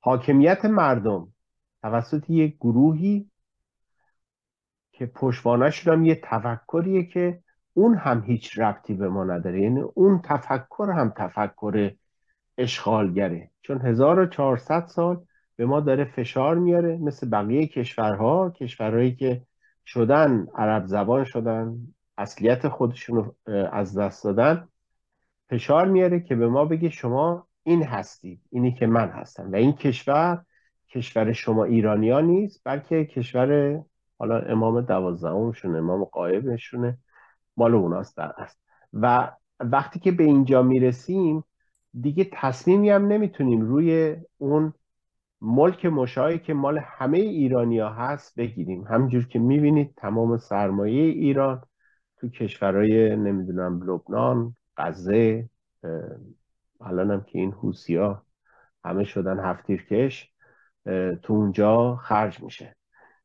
حاکمیت 0.00 0.64
مردم 0.64 1.28
توسط 1.82 2.30
یک 2.30 2.56
گروهی 2.56 3.30
که 4.92 5.06
پشوانش 5.06 5.88
هم 5.88 6.04
یه 6.04 6.20
تفکریه 6.24 7.04
که 7.04 7.42
اون 7.74 7.94
هم 7.94 8.22
هیچ 8.22 8.58
ربطی 8.58 8.94
به 8.94 9.08
ما 9.08 9.24
نداره. 9.24 9.62
یعنی 9.62 9.80
اون 9.80 10.20
تفکر 10.24 10.90
هم 10.96 11.12
تفکر 11.16 11.92
اشغالگره. 12.58 13.50
چون 13.62 13.80
1400 13.80 14.86
سال 14.86 15.24
به 15.56 15.66
ما 15.66 15.80
داره 15.80 16.04
فشار 16.04 16.58
میاره 16.58 16.96
مثل 16.96 17.30
بقیه 17.30 17.66
کشورها 17.66 18.50
کشورهایی 18.50 19.14
که 19.14 19.42
شدن 19.86 20.46
عرب 20.54 20.86
زبان 20.86 21.24
شدن 21.24 21.78
اصلیت 22.18 22.68
خودشون 22.68 23.16
رو 23.16 23.52
از 23.72 23.98
دست 23.98 24.24
دادن 24.24 24.68
فشار 25.50 25.88
میاره 25.88 26.20
که 26.20 26.34
به 26.34 26.48
ما 26.48 26.64
بگه 26.64 26.90
شما 26.90 27.46
این 27.62 27.82
هستید 27.82 28.40
اینی 28.50 28.72
که 28.72 28.86
من 28.86 29.08
هستم. 29.08 29.52
و 29.52 29.56
این 29.56 29.72
کشور 29.72 30.44
کشور 30.88 31.32
شما 31.32 31.64
ایرانیا 31.64 32.20
نیست 32.20 32.60
بلکه 32.64 33.04
کشور 33.04 33.80
حالا 34.18 34.38
امام 34.38 34.80
دوازدهمشون 34.80 35.76
امام 35.76 36.04
قایبشونه 36.04 36.98
مال 37.56 37.74
اوناست 37.74 38.16
در 38.16 38.32
است 38.36 38.58
و 38.92 39.30
وقتی 39.60 40.00
که 40.00 40.12
به 40.12 40.24
اینجا 40.24 40.62
می‌رسیم 40.62 41.44
دیگه 42.00 42.28
تصمیمی 42.32 42.90
هم 42.90 43.06
نمی‌تونیم 43.06 43.60
روی 43.60 44.16
اون 44.38 44.72
ملک 45.40 45.86
مشاهی 45.86 46.38
که 46.38 46.54
مال 46.54 46.78
همه 46.78 47.18
ایرانیا 47.18 47.88
هست 47.88 48.34
بگیریم. 48.34 48.84
همینجور 48.84 49.28
که 49.28 49.38
می‌بینید 49.38 49.94
تمام 49.96 50.36
سرمایه 50.36 51.02
ایران 51.02 51.62
تو 52.20 52.28
کشورهای 52.28 53.16
نمی‌دونم 53.16 53.82
لبنان 53.82 54.56
غزه 54.76 55.48
الان 56.80 57.10
هم 57.10 57.20
که 57.20 57.38
این 57.38 57.54
ها 57.88 58.22
همه 58.84 59.04
شدن 59.04 59.40
هفتیرکش 59.40 60.32
تو 61.22 61.32
اونجا 61.32 61.96
خرج 61.96 62.42
میشه. 62.42 62.76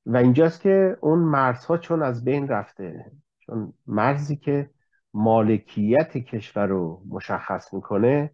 و 0.06 0.18
اینجاست 0.18 0.62
که 0.62 0.98
اون 1.02 1.20
مرزها 1.20 1.78
چون 1.78 2.04
از 2.04 2.26
بین 2.26 2.48
رفته 2.48 3.12
چون 3.40 3.74
مرزی 3.88 4.36
که 4.36 4.70
مالکیت 5.14 6.18
کشور 6.18 6.68
رو 6.68 7.02
مشخص 7.10 7.74
می‌کنه 7.74 8.32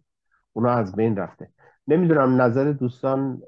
اونا 0.52 0.70
از 0.70 0.96
بین 0.96 1.16
رفته. 1.16 1.50
نمی‌دونم 1.88 2.42
نظر 2.42 2.72
دوستان 2.72 3.42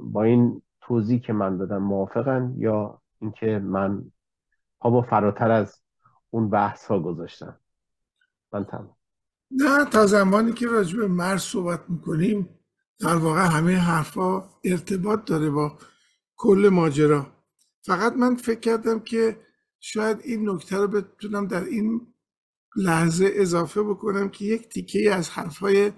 با 0.00 0.22
این 0.22 0.62
توضیح 0.80 1.20
که 1.20 1.32
من 1.32 1.56
دادم 1.56 1.82
موافقن 1.82 2.54
یا 2.56 3.00
اینکه 3.20 3.58
من 3.58 4.04
با 4.80 5.02
فراتر 5.02 5.50
از 5.50 5.79
اون 6.30 6.50
بحث 6.50 6.84
ها 6.84 7.00
گذاشتم 7.00 7.58
من 8.52 8.64
تمام. 8.64 8.96
نه 9.50 9.84
تا 9.84 10.06
زمانی 10.06 10.52
که 10.52 10.66
راجع 10.66 10.96
به 10.98 11.06
مرز 11.08 11.42
صحبت 11.42 11.80
می‌کنیم 11.88 12.48
در 12.98 13.16
واقع 13.16 13.46
همه 13.46 13.76
حرفا 13.76 14.48
ارتباط 14.64 15.24
داره 15.24 15.50
با 15.50 15.78
کل 16.36 16.70
ماجرا. 16.72 17.26
فقط 17.82 18.12
من 18.12 18.36
فکر 18.36 18.60
کردم 18.60 19.00
که 19.00 19.40
شاید 19.80 20.20
این 20.24 20.50
نکته 20.50 20.76
رو 20.76 20.88
بتونم 20.88 21.46
در 21.46 21.64
این 21.64 22.14
لحظه 22.76 23.30
اضافه 23.34 23.82
بکنم 23.82 24.28
که 24.28 24.44
یک 24.44 24.68
تیکه 24.68 25.14
از 25.14 25.30
حرفای 25.30 25.92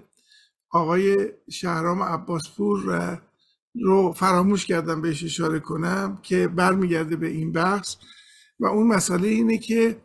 آقای 0.69 1.33
شهرام 1.49 2.03
عباسپور 2.03 3.19
رو 3.75 4.11
فراموش 4.11 4.65
کردم 4.65 5.01
بهش 5.01 5.23
اشاره 5.23 5.59
کنم 5.59 6.19
که 6.21 6.47
برمیگرده 6.47 7.15
به 7.15 7.27
این 7.27 7.51
بحث. 7.51 7.95
و 8.59 8.65
اون 8.65 8.87
مسئله 8.87 9.27
اینه 9.27 9.57
که 9.57 10.01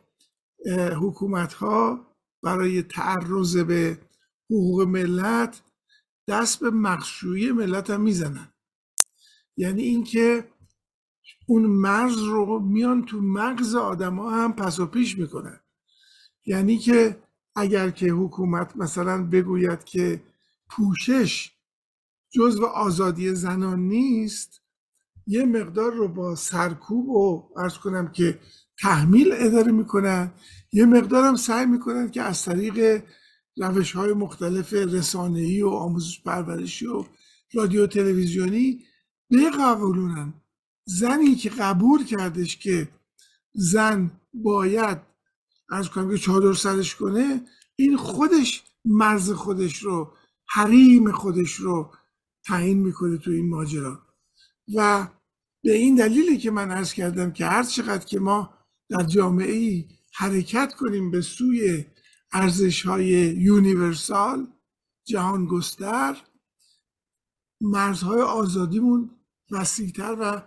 حکومت 1.01 1.53
ها 1.53 2.07
برای 2.43 2.83
تعرض 2.83 3.57
به 3.57 3.99
حقوق 4.51 4.83
ملت 4.83 5.63
دست 6.29 6.61
به 6.61 6.71
مخشویی 6.71 7.53
ملت 7.53 7.91
هم 7.91 8.01
می‌زنن. 8.01 8.53
یعنی 9.57 9.83
اینکه 9.83 10.49
اون 11.47 11.67
مرز 11.67 12.19
رو 12.19 12.59
میان 12.59 13.05
تو 13.05 13.21
مغز 13.21 13.75
آدما 13.75 14.31
هم 14.31 14.53
پس 14.53 14.81
و 14.81 14.87
پیش 14.87 15.19
می‌کنن. 15.19 15.61
یعنی 16.47 16.79
که 16.79 17.23
اگر 17.57 17.91
که 17.91 18.07
حکومت 18.07 18.77
مثلا 18.77 19.25
بگوید 19.25 19.85
که 19.85 20.23
پوشش 20.69 21.53
جزو 22.31 22.65
آزادی 22.65 23.35
زنان 23.35 23.81
نیست 23.81 24.63
یه 25.31 25.45
مقدار 25.45 25.93
رو 25.93 26.09
با 26.09 26.35
سرکوب 26.35 27.09
و 27.09 27.49
ارز 27.57 27.75
کنم 27.75 28.13
که 28.13 28.39
تحمیل 28.79 29.33
اداره 29.33 29.73
می‌کنن 29.73 30.33
یه 30.73 30.87
مقدار 30.87 31.25
هم 31.25 31.37
سعی 31.37 31.67
می‌کنن 31.67 32.11
که 32.11 32.23
از 32.23 32.45
طریق 32.45 33.03
روش 33.57 33.93
های 33.93 34.13
مختلف 34.13 34.73
رسانه‌ای 34.73 35.63
و 35.63 35.69
آموزش 35.69 36.23
پرورشی 36.23 36.87
و 36.87 37.05
رادیو 37.55 37.87
تلویزیونی 37.87 38.85
بقبولونن. 39.31 40.35
زنی 40.85 41.35
که 41.35 41.51
قبول 41.51 42.05
کردش 42.05 42.57
که 42.57 42.89
زن 43.55 44.11
باید 44.35 44.99
از 45.71 45.89
کنم 45.89 46.11
که 46.11 46.19
چادر 46.19 46.53
سرش 46.53 46.95
کنه 46.97 47.43
این 47.77 47.97
خودش 47.97 48.63
مرز 48.85 49.31
خودش 49.31 49.79
رو 49.79 50.13
حریم 50.49 51.13
خودش 51.13 51.53
رو 51.53 51.93
تعیین 52.47 52.79
می‌کنه 52.79 53.19
تو 53.19 53.31
این 53.31 53.51
ماجرا. 53.51 53.99
و 54.77 55.09
به 55.63 55.73
این 55.73 55.95
دلیلی 55.95 56.39
که 56.39 56.51
من 56.51 56.71
عرض 56.71 56.93
کردم 56.93 57.33
که 57.33 57.47
هر 57.47 57.63
چقدر 57.63 58.05
که 58.05 58.19
ما 58.19 58.55
در 58.89 59.03
جامعه 59.03 59.53
ای 59.53 59.89
حرکت 60.15 60.75
کنیم 60.75 61.11
به 61.11 61.21
سوی 61.21 61.85
ارزش 62.33 62.87
های 62.87 63.07
یونیورسال 63.39 64.47
جهان 65.05 65.47
گستر 65.47 66.17
مرزهای 67.61 68.21
آزادیمون 68.21 69.11
وسیعتر 69.51 70.17
و 70.21 70.43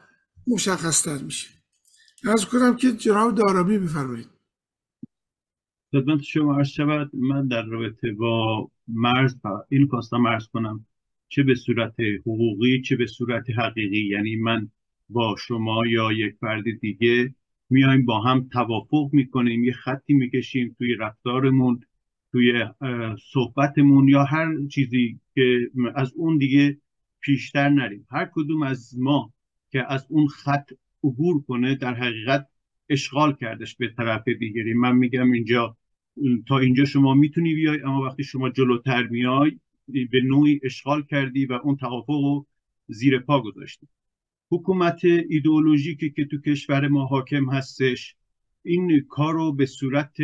مشخصتر 0.47 1.23
میشه. 1.23 1.49
از 2.23 2.45
کنم 2.45 2.75
که 2.75 2.91
جناب 2.91 3.35
دارابی 3.35 3.77
بفرمایید. 3.77 4.29
خدمت 5.91 6.21
شما 6.21 6.55
عرض 6.57 6.67
شود 6.67 7.15
من 7.15 7.47
در 7.47 7.63
رابطه 7.63 8.11
با 8.11 8.71
مرز 8.87 9.35
این 9.69 9.87
خواستم 9.87 10.17
مرز 10.17 10.47
کنم 10.47 10.85
چه 11.27 11.43
به 11.43 11.55
صورت 11.55 11.95
حقوقی 12.21 12.81
چه 12.81 12.95
به 12.95 13.07
صورت 13.07 13.43
حقیقی. 13.57 14.07
یعنی 14.07 14.35
من 14.35 14.71
با 15.11 15.35
شما 15.39 15.87
یا 15.87 16.11
یک 16.11 16.35
فرد 16.41 16.63
دیگه 16.81 17.35
میایم 17.69 18.05
با 18.05 18.21
هم 18.21 18.49
توافق 18.51 19.09
می‌کنیم 19.13 19.63
یه 19.63 19.73
خطی 19.73 20.13
می‌کشیم 20.13 20.75
توی 20.77 20.95
رفتارمون 20.95 21.79
توی 22.31 22.65
صحبتمون 23.33 24.07
یا 24.07 24.23
هر 24.23 24.67
چیزی 24.71 25.19
که 25.35 25.69
از 25.95 26.13
اون 26.15 26.37
دیگه 26.37 26.77
پیشتر 27.21 27.69
نریم. 27.69 28.07
هر 28.11 28.29
کدوم 28.33 28.63
از 28.63 28.99
ما 28.99 29.33
که 29.71 29.93
از 29.93 30.05
اون 30.09 30.27
خط 30.27 30.71
عبور 31.03 31.41
کنه 31.41 31.75
در 31.75 31.93
حقیقت 31.93 32.47
اشغال 32.89 33.33
کردش 33.35 33.75
به 33.75 33.87
طرف 33.97 34.27
دیگری. 34.27 34.73
من 34.73 34.95
میگم 34.95 35.31
اینجا 35.31 35.77
تا 36.47 36.59
اینجا 36.59 36.85
شما 36.85 37.13
می‌تونی 37.13 37.53
بیای 37.53 37.81
اما 37.81 38.01
وقتی 38.01 38.23
شما 38.23 38.49
جلوتر 38.49 39.07
میای 39.07 39.59
به 39.87 40.21
نوعی 40.23 40.59
اشغال 40.63 41.03
کردی 41.03 41.45
و 41.45 41.53
اون 41.53 41.75
توافق 41.75 42.09
رو 42.09 42.45
زیر 42.87 43.19
پا 43.19 43.41
گذاشتی. 43.41 43.87
حکومت 44.51 45.05
ایدئولوژیکی 45.29 46.09
که 46.09 46.25
تو 46.25 46.41
کشور 46.41 46.87
ما 46.87 47.05
حاکم 47.05 47.49
هستش 47.49 48.15
این 48.63 49.05
کار 49.09 49.33
رو 49.33 49.53
به 49.53 49.65
صورت 49.65 50.15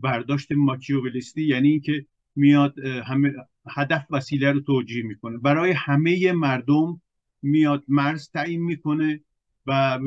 برداشت 0.00 0.52
ماکیوولیستی 0.52 1.42
یعنی 1.42 1.68
اینکه 1.68 2.06
میاد 2.36 2.78
همه 2.78 3.32
هدف 3.66 4.06
وسیله 4.10 4.52
رو 4.52 4.60
توجیه 4.60 5.02
می‌کنه. 5.02 5.38
برای 5.38 5.70
همه 5.70 6.32
مردم 6.32 7.02
میاد 7.42 7.84
مرز 7.88 8.30
تعیین 8.30 8.62
می‌کنه 8.62 9.20
و 9.66 9.98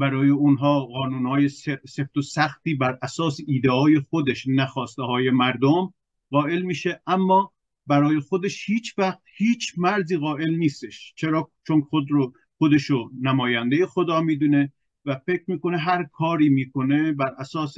برای 0.00 0.28
اونها 0.28 0.86
قانون 0.86 1.26
های 1.26 1.48
سفت 1.48 2.16
و 2.16 2.22
سختی 2.22 2.74
بر 2.74 2.98
اساس 3.02 3.40
ایده 3.46 3.70
های 3.70 4.00
خودش 4.00 4.44
نخواسته 4.48 5.02
های 5.02 5.30
مردم 5.30 5.94
قائل 6.30 6.62
میشه. 6.62 7.00
اما 7.06 7.52
برای 7.86 8.20
خودش 8.20 8.68
هیچ 8.68 8.98
وقت 8.98 9.20
هیچ 9.36 9.72
مرزی 9.76 10.16
قائل 10.16 10.54
نیستش. 10.54 11.14
چرا؟ 11.16 11.50
چون 11.66 11.80
خود 11.80 12.10
رو 12.10 12.32
خودشو 12.64 13.10
نماینده 13.20 13.86
خدا 13.86 14.20
می‌دونه 14.20 14.72
و 15.04 15.14
فکر 15.26 15.42
می‌کنه 15.46 15.78
هر 15.78 16.04
کاری 16.12 16.48
می‌کنه 16.48 17.12
بر 17.12 17.34
اساس 17.38 17.74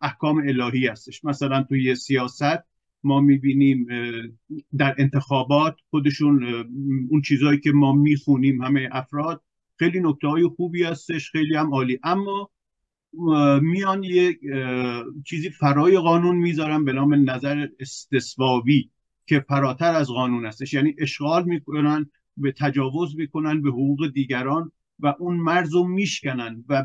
احکام 0.00 0.42
الهی 0.48 0.86
هستش. 0.86 1.24
مثلا 1.24 1.62
توی 1.62 1.94
سیاست 1.94 2.58
ما 3.04 3.20
می‌بینیم 3.20 3.86
در 4.78 4.94
انتخابات 4.98 5.76
خودشون 5.90 6.44
اون 7.10 7.22
چیزهایی 7.22 7.60
که 7.60 7.72
ما 7.72 7.92
می‌خونیم 7.92 8.62
همه 8.62 8.88
افراد 8.92 9.42
خیلی 9.78 10.00
نکته 10.00 10.28
های 10.28 10.48
خوبی 10.56 10.84
هستش 10.84 11.30
خیلی 11.30 11.56
هم 11.56 11.74
عالی. 11.74 11.98
اما 12.02 12.50
میان 13.62 14.02
یک 14.02 14.38
چیزی 15.26 15.50
فرای 15.50 15.98
قانون 15.98 16.36
می‌ذارن 16.36 16.84
به 16.84 16.92
نام 16.92 17.30
نظر 17.30 17.68
استثوابی 17.80 18.90
که 19.26 19.40
فراتر 19.48 19.94
از 19.94 20.08
قانون 20.08 20.46
هستش. 20.46 20.74
یعنی 20.74 20.94
اشغال 20.98 21.44
می‌کنن 21.44 22.10
به 22.36 22.54
تجاوز 22.58 23.16
می‌کنن 23.16 23.62
به 23.62 23.70
حقوق 23.70 24.08
دیگران 24.08 24.72
و 25.00 25.14
اون 25.18 25.36
مرز 25.36 25.72
رو 25.72 25.88
میشکنن 25.88 26.64
و 26.68 26.84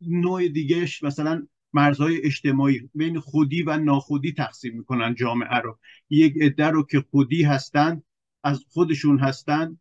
نوع 0.00 0.48
دیگهش 0.48 1.02
مثلا 1.02 1.46
مرزهای 1.72 2.20
اجتماعی 2.24 2.90
بین 2.94 3.20
خودی 3.20 3.62
و 3.62 3.78
ناخودی 3.78 4.32
تقسیم 4.32 4.76
می‌کنن 4.76 5.14
جامعه 5.14 5.56
رو. 5.56 5.78
یک 6.10 6.34
عده 6.40 6.66
رو 6.66 6.82
که 6.82 7.04
خودی 7.10 7.42
هستن 7.42 8.02
از 8.44 8.64
خودشون 8.68 9.18
هستن 9.18 9.78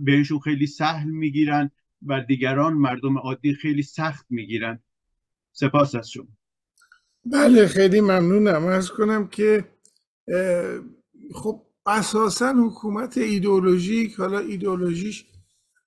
بهشون 0.00 0.38
خیلی 0.38 0.66
سهل 0.66 1.10
می‌گیرن 1.10 1.70
و 2.06 2.20
دیگران 2.20 2.74
مردم 2.74 3.18
عادی 3.18 3.54
خیلی 3.54 3.82
سخت 3.82 4.26
می‌گیرن. 4.30 4.78
سپاس 5.52 5.94
از 5.94 6.10
شما. 6.10 6.28
بله 7.24 7.66
خیلی 7.66 8.00
ممنونم. 8.00 8.66
از 8.66 8.90
کنم 8.90 9.28
که 9.28 9.64
خب 11.34 11.62
اساسا 11.86 12.52
حکومت 12.52 13.18
ایدئولوژیک 13.18 14.14
حالا 14.14 14.38
ایدئولوژیش 14.38 15.24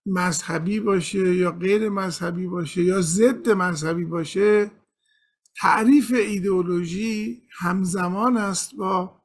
مذهبی 0.06 0.80
باشه 0.80 1.36
یا 1.36 1.52
غیر 1.52 1.90
مذهبی 1.90 2.48
باشه 2.48 2.84
یا 2.84 3.02
ضد 3.02 3.50
مذهبی 3.50 4.06
باشه 4.06 4.72
تعریف 5.62 6.14
ایدئولوژی 6.14 7.42
همزمان 7.60 8.38
است 8.38 8.76
با 8.76 9.22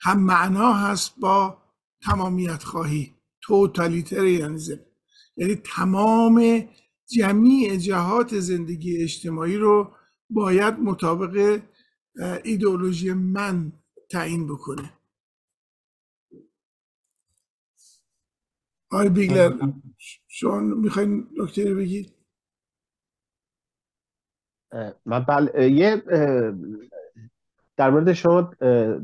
هم 0.00 0.20
معنا 0.20 0.72
هست 0.72 1.14
با 1.20 1.62
تمامیت 2.02 2.64
خواهی 2.64 3.14
توتالیتریانیزم 3.42 4.80
یعنی 5.36 5.54
تمام 5.54 6.68
جمیع 7.06 7.76
جهات 7.76 8.40
زندگی 8.40 9.02
اجتماعی 9.02 9.56
رو 9.56 9.92
باید 10.30 10.74
مطابق 10.74 11.60
ایدئولوژی 12.44 13.12
من 13.12 13.72
تعیین 14.10 14.46
بکنه. 14.46 14.97
آقای 18.90 19.08
بیگلر 19.08 19.72
شما 20.28 20.60
می‌خواین 20.60 21.26
نکته 21.36 21.74
بگید؟ 21.74 22.14
من 25.06 25.24
بله 25.28 25.70
یه 25.70 26.02
در 27.76 27.90
مورد 27.90 28.12
شما 28.12 28.42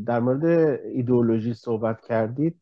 در 0.07 0.21
مورد 0.21 0.45
ایدئولوژی 0.85 1.55
صحبت 1.55 2.01
کردید. 2.01 2.61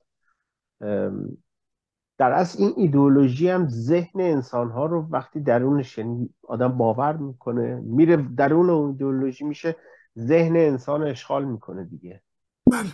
در 2.18 2.32
اصل 2.32 2.62
این 2.62 2.72
ایدئولوژی 2.76 3.48
هم 3.48 3.68
ذهن 3.68 4.20
انسان 4.20 4.70
ها 4.70 4.86
رو 4.86 5.08
وقتی 5.10 5.40
درونش 5.40 5.98
یعنی 5.98 6.34
آدم 6.42 6.68
باور 6.68 7.16
می‌کنه 7.16 7.74
میره 7.74 8.16
درون 8.16 8.70
اون 8.70 8.90
ایدئولوژی 8.90 9.44
میشه 9.44 9.76
ذهن 10.18 10.56
انسان 10.56 11.02
اشغال 11.02 11.44
می‌کنه 11.44 11.84
دیگه. 11.84 12.22
بله. 12.70 12.90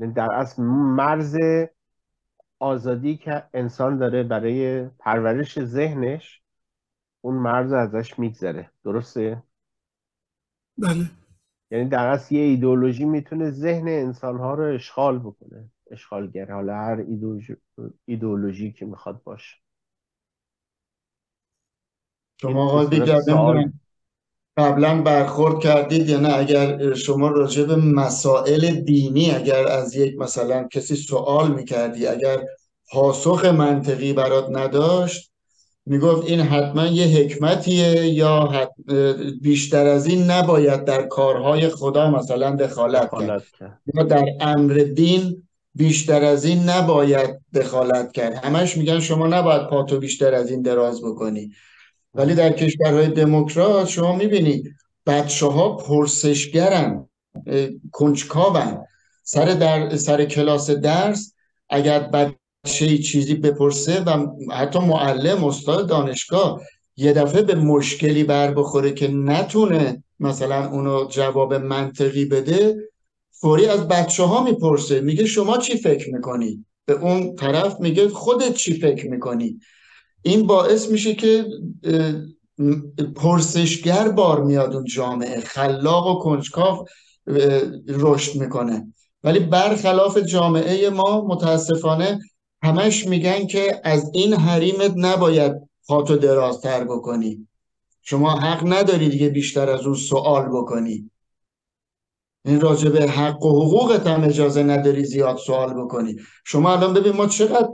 یعنی 0.00 0.12
در 0.12 0.32
اصل 0.32 0.62
مرز 0.62 1.36
آزادی 2.62 3.16
که 3.16 3.44
انسان 3.54 3.98
داره 3.98 4.22
برای 4.22 4.88
پرورش 4.88 5.60
ذهنش 5.60 6.42
اون 7.20 7.34
مرز 7.34 7.72
ازش 7.72 8.18
میگذره. 8.18 8.70
درسته؟ 8.84 9.42
بله. 10.78 11.10
یعنی 11.70 11.88
در 11.88 12.06
اصل 12.06 12.34
یه 12.34 12.42
ایدئولوژی 12.42 13.04
می‌تونه 13.04 13.50
ذهن 13.50 13.88
انسان 13.88 14.38
ها 14.38 14.54
رو 14.54 14.74
اشغال 14.74 15.18
بکنه. 15.18 15.70
اشغالگر. 15.90 16.50
حالا 16.50 16.74
هر 16.74 17.04
ایدئولوژی 18.06 18.72
که 18.72 18.86
می‌خواد 18.86 19.22
باشه. 19.22 19.56
شما 22.40 22.70
آقای 22.70 23.00
قبلا 24.56 25.02
برخورد 25.02 25.60
کردید 25.60 26.08
یا 26.08 26.20
نه؟ 26.20 26.38
اگر 26.38 26.94
شما 26.94 27.28
راجع 27.28 27.62
به 27.64 27.76
مسائل 27.76 28.70
دینی 28.70 29.30
اگر 29.30 29.66
از 29.66 29.96
یک 29.96 30.18
مثلا 30.18 30.68
کسی 30.72 30.96
سوال 30.96 31.54
می‌کردی 31.54 32.06
اگر 32.06 32.42
پاسخ 32.90 33.44
منطقی 33.44 34.12
برات 34.12 34.46
نداشت 34.50 35.32
می‌گفت 35.86 36.26
این 36.26 36.40
حتما 36.40 36.86
یه 36.86 37.06
حکمتیه 37.06 38.06
یا 38.06 38.70
بیشتر 39.42 39.86
از 39.86 40.06
این 40.06 40.30
نباید 40.30 40.84
در 40.84 41.02
کارهای 41.02 41.68
خدا 41.68 42.10
مثلا 42.10 42.50
دخالت, 42.50 43.06
دخالت 43.06 43.42
کرد. 43.58 43.80
یا 43.94 44.02
در 44.02 44.24
امر 44.40 44.74
دین 44.74 45.42
بیشتر 45.74 46.24
از 46.24 46.44
این 46.44 46.68
نباید 46.68 47.40
دخالت 47.54 48.12
کرد. 48.12 48.34
همش 48.34 48.76
میگن 48.76 49.00
شما 49.00 49.26
نباید 49.26 49.66
پاتو 49.66 49.98
بیشتر 49.98 50.34
از 50.34 50.50
این 50.50 50.62
دراز 50.62 51.02
بکنی. 51.02 51.50
ولی 52.14 52.34
در 52.34 52.52
کشورهای 52.52 53.08
دموکرات 53.08 53.88
شما 53.88 54.16
می‌بینید 54.16 54.74
بچه 55.06 55.46
ها 55.46 55.76
پرسشگرن 55.76 57.08
کنجکاون. 57.92 58.78
سر, 59.24 59.44
در 59.44 59.96
سر 59.96 60.24
کلاس 60.24 60.70
درس 60.70 61.34
اگر 61.68 62.00
بچه 62.00 62.98
چیزی 62.98 63.34
بپرسه 63.34 64.00
و 64.00 64.26
حتی 64.52 64.78
معلم 64.78 65.44
استاد 65.44 65.88
دانشگاه 65.88 66.60
یه 66.96 67.12
دفعه 67.12 67.42
به 67.42 67.54
مشکلی 67.54 68.24
بر 68.24 68.54
بخوره 68.54 68.92
که 68.92 69.08
نتونه 69.08 70.02
مثلا 70.20 70.70
اونو 70.70 71.08
جواب 71.08 71.54
منطقی 71.54 72.24
بده 72.24 72.76
فوری 73.30 73.66
از 73.66 73.88
بچه 73.88 74.22
ها 74.22 74.44
می‌پرسه. 74.44 75.00
میگه 75.00 75.26
شما 75.26 75.58
چی 75.58 75.76
فکر 75.76 76.14
می‌کنی؟ 76.14 76.64
به 76.86 76.92
اون 76.92 77.36
طرف 77.36 77.80
میگه 77.80 78.08
خودت 78.08 78.54
چی 78.54 78.74
فکر 78.80 79.10
می‌کنی؟ 79.10 79.60
این 80.22 80.46
باعث 80.46 80.90
میشه 80.90 81.14
که 81.14 81.46
پرسشگر 83.16 84.08
بار 84.08 84.44
میاد 84.44 84.74
اون 84.74 84.84
جامعه. 84.84 85.40
خلاق 85.40 86.06
و 86.06 86.18
کنجکاو 86.18 86.84
رشد 87.88 88.40
می‌کنه. 88.40 88.92
ولی 89.24 89.38
برخلاف 89.38 90.18
جامعه 90.18 90.90
ما 90.90 91.24
متاسفانه 91.24 92.20
همش 92.62 93.06
میگن 93.06 93.46
که 93.46 93.80
از 93.84 94.10
این 94.14 94.34
حریمت 94.34 94.92
نباید 94.96 95.52
خاطو 95.86 96.16
درازتر 96.16 96.84
بکنی. 96.84 97.48
شما 98.02 98.30
حق 98.30 98.72
نداری 98.72 99.08
دیگه 99.08 99.28
بیشتر 99.28 99.70
از 99.70 99.86
اون 99.86 99.94
سوال 99.94 100.48
بکنی. 100.48 101.10
این 102.44 102.60
راجع 102.60 102.90
به 102.90 103.10
حق 103.10 103.42
و 103.42 103.64
حقوقت 103.64 104.06
هم 104.06 104.24
اجازه 104.24 104.62
نداری 104.62 105.04
زیاد 105.04 105.36
سوال 105.36 105.74
بکنی. 105.84 106.16
شما 106.44 106.72
الان 106.72 106.94
ببین 106.94 107.12
ما 107.12 107.26
چقدر 107.26 107.68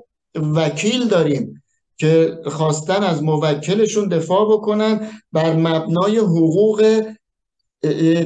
وکیل 0.54 1.08
داریم. 1.08 1.57
که 1.98 2.38
خواستن 2.46 3.02
از 3.02 3.22
موکلشون 3.22 4.08
دفاع 4.08 4.52
بکنن 4.52 5.08
بر 5.32 5.56
مبنای 5.56 6.18
حقوق 6.18 7.02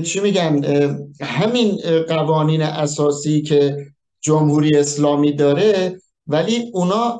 چی 0.04 0.20
میگن 0.20 0.64
همین 1.20 1.78
قوانین 2.08 2.62
اساسی 2.62 3.42
که 3.42 3.86
جمهوری 4.20 4.76
اسلامی 4.76 5.32
داره 5.32 6.00
ولی 6.26 6.70
اونا 6.72 7.18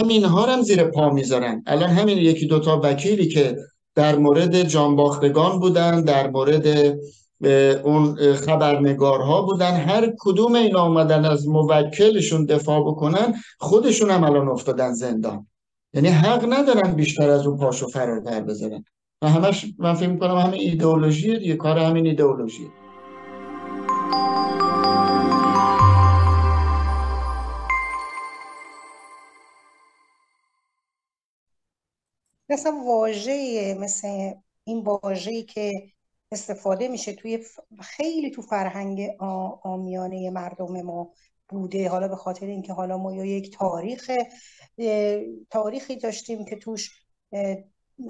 همین 0.00 0.24
ها 0.24 0.46
هم 0.46 0.62
زیر 0.62 0.84
پا 0.84 1.10
می‌ذارن. 1.10 1.62
الان 1.66 1.90
همین 1.90 2.18
یکی 2.18 2.46
دوتا 2.46 2.80
وکیلی 2.84 3.28
که 3.28 3.56
در 3.94 4.16
مورد 4.16 4.62
جانباختگان 4.62 5.60
بودن 5.60 6.00
در 6.00 6.30
مورد 6.30 6.98
اون 7.84 8.34
خبرنگارها 8.34 9.42
بودن 9.42 9.74
هر 9.74 10.12
کدوم 10.18 10.54
اینا 10.54 10.80
آمدن 10.80 11.24
از 11.24 11.48
موکلشون 11.48 12.44
دفاع 12.44 12.80
بکنن 12.80 13.34
خودشون 13.58 14.10
هم 14.10 14.24
الان 14.24 14.48
افتادن 14.48 14.92
زندان. 14.92 15.46
یعنی 15.92 16.08
حق 16.08 16.52
ندارن 16.52 16.92
بیشتر 16.92 17.30
از 17.30 17.46
اون 17.46 17.58
پاشو 17.58 17.88
فراتر 17.88 18.40
بذارن. 18.40 18.84
و 19.22 19.28
همش 19.28 19.66
من 19.78 19.94
فکر 19.94 20.08
می‌کنم 20.08 20.38
همین 20.38 20.60
ایدئولوژیه 20.60 21.38
دیگه 21.38 21.56
کار 21.56 21.78
همین 21.78 22.06
ایدئولوژیه 22.06 22.68
مثلا 32.50 32.72
واژه 32.86 33.76
مثل 33.80 34.08
این 34.64 34.84
واژه‌ای 34.84 35.42
که 35.42 35.92
استفاده 36.32 36.88
میشه 36.88 37.12
توی 37.12 37.44
خیلی 37.80 38.30
تو 38.30 38.42
فرهنگ 38.42 39.10
آمیانه 39.62 40.30
مردم 40.30 40.82
ما 40.82 41.12
بوده. 41.48 41.88
حالا 41.88 42.08
به 42.08 42.16
خاطر 42.16 42.46
اینکه 42.46 42.72
حالا 42.72 42.98
ما 42.98 43.14
یا 43.14 43.24
یک 43.24 43.58
تاریخ 43.58 44.10
تاریخی 45.50 45.96
داشتیم 45.96 46.44
که 46.44 46.56
توش 46.56 46.90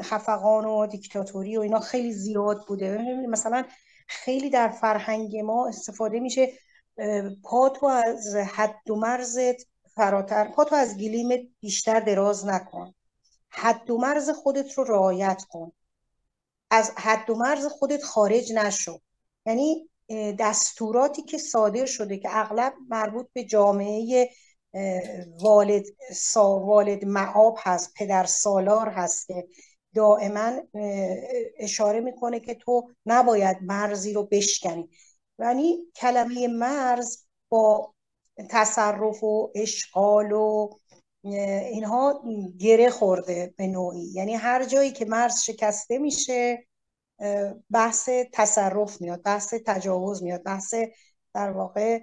خفقان 0.03 0.65
و 0.65 0.87
دیکتاتوری 0.87 1.57
و 1.57 1.61
اینا 1.61 1.81
خیلی 1.81 2.13
زیاد 2.13 2.67
بوده. 2.67 2.99
مثلا 3.29 3.65
خیلی 4.09 4.51
در 4.51 4.69
فرهنگ 4.69 5.37
ما 5.37 5.69
استفاده 5.69 6.21
میشه 6.21 6.53
پاتو 7.43 7.87
از 7.87 8.37
حد 8.37 8.91
و 8.91 8.97
مرزت 8.97 9.57
فراتر 9.95 10.49
پاتو 10.49 10.75
از 10.75 10.97
گلیمت 10.97 11.41
بیشتر 11.61 12.01
دراز 12.01 12.47
نکن. 12.47 12.95
حد 13.49 13.91
و 13.91 13.99
مرز 13.99 14.31
خودت 14.31 14.73
رو 14.73 14.85
رعایت 14.85 15.43
کن. 15.51 15.73
از 16.71 16.93
حد 16.97 17.31
و 17.31 17.35
مرز 17.35 17.67
خودت 17.67 18.03
خارج 18.03 18.53
نشو. 18.53 19.01
یعنی 19.47 19.91
دستوراتی 20.39 21.23
که 21.23 21.39
صادر 21.39 21.87
شده 21.87 22.19
که 22.19 22.29
اغلب 22.33 22.73
مربوط 22.89 23.27
به 23.33 23.45
جامعه 23.45 24.31
والد 25.41 25.85
سا 26.15 26.59
والد 26.59 27.05
معاب 27.05 27.57
هست 27.61 27.95
پدر 27.95 28.25
سالار 28.25 28.89
هست 28.89 29.27
که 29.27 29.49
دائما 29.95 30.53
اشاره 31.59 32.01
می‌کنه 32.01 32.41
که 32.41 32.55
تو 32.55 32.91
نباید 33.07 33.57
مرزی 33.63 34.13
رو 34.13 34.29
بشکنی. 34.31 34.91
یعنی 35.39 35.79
کلمه 35.97 36.49
مرز 36.49 37.25
با 37.49 37.95
تصرف 38.51 39.25
و 39.25 39.53
اشغال 39.55 40.33
و 40.33 40.71
اینها 41.25 42.23
گره 42.59 42.91
خورده 42.91 43.55
به 43.57 43.67
نوعی. 43.67 44.11
یعنی 44.15 44.35
هر 44.35 44.65
جایی 44.65 44.93
که 44.93 45.05
مرز 45.05 45.43
شکسته 45.43 45.99
میشه 45.99 46.67
بحث 47.71 48.09
تصرف 48.33 49.01
میاد 49.01 49.23
بحث 49.23 49.55
تجاوز 49.67 50.23
میاد 50.23 50.43
بحث 50.43 50.75
در 51.35 51.51
واقع 51.51 52.01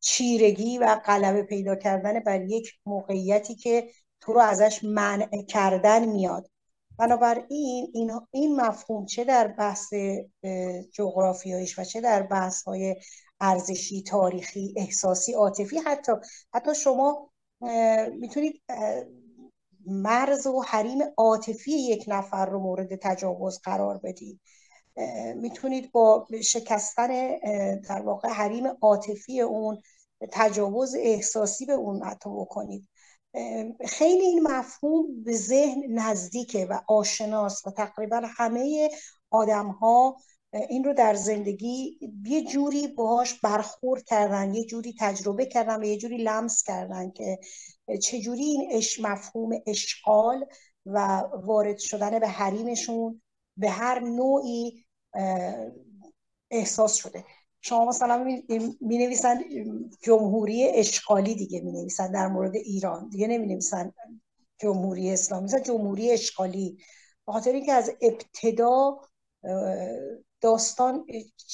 چیرگی 0.00 0.78
و 0.78 0.94
غلبه 0.94 1.42
پیدا 1.42 1.76
کردن 1.76 2.20
بر 2.20 2.40
یک 2.40 2.72
موقعیتی 2.86 3.54
که 3.54 3.90
تو 4.20 4.32
رو 4.32 4.40
ازش 4.40 4.84
منع 4.84 5.42
کردن 5.48 6.04
میاد. 6.04 6.50
بنابراین 6.98 7.46
این, 7.94 8.12
این 8.30 8.60
مفهوم 8.60 9.06
چه 9.06 9.24
در 9.24 9.48
بحث 9.48 9.94
جغرافیاییش 10.92 11.78
و 11.78 11.84
چه 11.84 12.00
در 12.00 12.22
بحث 12.22 12.62
های 12.62 12.96
ارزشی 13.40 14.02
تاریخی 14.02 14.74
احساسی 14.76 15.32
عاطفی 15.32 15.78
حتی 15.78 16.12
حتی 16.54 16.74
شما 16.74 17.31
می‌تونید 18.18 18.62
مرز 19.86 20.46
و 20.46 20.60
حریم 20.60 20.98
عاطفی 21.16 21.72
یک 21.72 22.04
نفر 22.08 22.46
رو 22.46 22.58
مورد 22.58 22.96
تجاوز 22.96 23.60
قرار 23.64 23.98
بدید. 23.98 24.40
می‌تونید 25.34 25.92
با 25.92 26.26
شکستن 26.44 27.38
در 27.78 28.02
واقع 28.02 28.28
حریم 28.28 28.66
عاطفی 28.80 29.40
اون 29.40 29.82
تجاوز 30.32 30.94
احساسی 30.98 31.66
به 31.66 31.72
اون 31.72 32.02
حتی 32.02 32.30
بکنید. 32.30 32.88
خیلی 33.86 34.24
این 34.24 34.42
مفهوم 34.42 35.22
به 35.24 35.32
ذهن 35.32 35.82
نزدیکه 35.88 36.66
و 36.66 36.80
آشناس 36.88 37.66
و 37.66 37.70
تقریبا 37.70 38.22
همه 38.36 38.90
آدم 39.30 39.68
ها 39.68 40.16
این 40.52 40.84
رو 40.84 40.94
در 40.94 41.14
زندگی 41.14 41.98
یه 42.24 42.44
جوری 42.44 42.88
باهاش 42.88 43.40
برخورد 43.40 44.04
کردن 44.04 44.54
یه 44.54 44.64
جوری 44.64 44.94
تجربه 45.00 45.46
کردن 45.46 45.80
و 45.80 45.84
یه 45.84 45.96
جوری 45.96 46.16
لمس 46.16 46.62
کردن 46.62 47.10
که 47.10 47.38
چجوری 48.02 48.42
این 48.42 48.68
اش 48.72 49.00
مفهوم 49.00 49.50
اشغال 49.66 50.46
و 50.86 51.22
وارد 51.44 51.78
شدن 51.78 52.18
به 52.18 52.28
حریمشون 52.28 53.22
به 53.56 53.70
هر 53.70 54.00
نوعی 54.00 54.84
احساس 56.50 56.94
شده. 56.94 57.24
شما 57.60 57.84
مثلا 57.84 58.24
می 58.80 58.98
نویسن 58.98 59.40
جمهوری 60.02 60.68
اشغالی 60.68 61.34
دیگه 61.34 61.60
می 61.60 61.72
نویسن 61.72 62.12
در 62.12 62.28
مورد 62.28 62.56
ایران. 62.56 63.08
دیگه 63.08 63.26
نمی 63.26 63.46
نویسن 63.46 63.92
جمهوری 64.58 65.10
اسلامی 65.10 65.44
مثلا 65.44 65.60
جمهوری 65.60 66.10
اشغالی. 66.10 66.78
خاطر 67.26 67.52
اینکه 67.52 67.72
از 67.72 67.90
ابتدا 68.00 69.00
داستان 70.42 71.06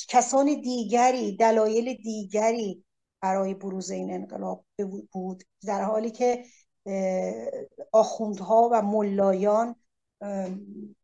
کسان 0.09 0.61
دیگری 0.61 1.37
دلایل 1.37 1.95
دیگری 1.95 2.85
برای 3.23 3.55
بروز 3.55 3.91
این 3.91 4.15
انقلاب 4.15 4.65
بود. 5.13 5.45
در 5.67 5.83
حالی 5.83 6.11
که 6.11 6.45
آخوندها 7.93 8.69
و 8.73 8.83
ملایان 8.83 9.75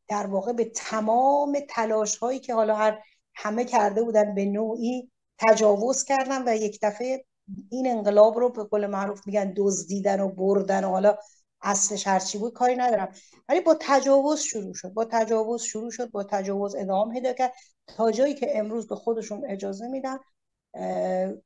در 0.09 0.27
واقع 0.27 0.53
به 0.53 0.65
تمام 0.65 1.59
تلاش 1.69 2.17
هایی 2.17 2.41
که 2.41 2.55
حالا 2.55 2.77
هر 2.77 2.99
همه 3.35 3.65
کرده 3.65 4.03
بودن 4.03 4.35
به 4.35 4.45
نوعی 4.45 5.11
تجاوز 5.39 6.05
کردن 6.05 6.49
و 6.49 6.57
یک 6.57 6.79
دفعه 6.83 7.25
این 7.71 7.87
انقلاب 7.87 8.39
رو 8.39 8.53
به 8.53 8.65
قول 8.65 8.87
معروف 8.87 9.27
میگن 9.27 9.55
دزدیدن 9.57 10.21
و 10.21 10.29
بردن 10.29 10.85
و 10.85 10.89
حالا 10.89 11.17
اصلش 11.65 12.07
هرچی 12.07 12.39
بود 12.39 12.53
کاری 12.53 12.77
ندارم. 12.77 13.13
ولی 13.49 13.61
با 13.61 13.77
تجاوز 13.81 14.41
شروع 14.41 14.75
شد. 14.75 14.93
با 14.93 15.05
تجاوز 15.05 15.63
شروع 15.63 15.91
شد 15.91 16.11
با 16.11 16.25
تجاوز 16.25 16.75
ادامه 16.75 17.15
پیدا 17.15 17.33
کرد. 17.33 17.53
تا 17.87 18.11
جایی 18.11 18.35
که 18.35 18.59
امروز 18.59 18.89
به 18.89 18.97
خودشون 18.97 19.43
اجازه 19.49 19.89
میدن 19.89 20.19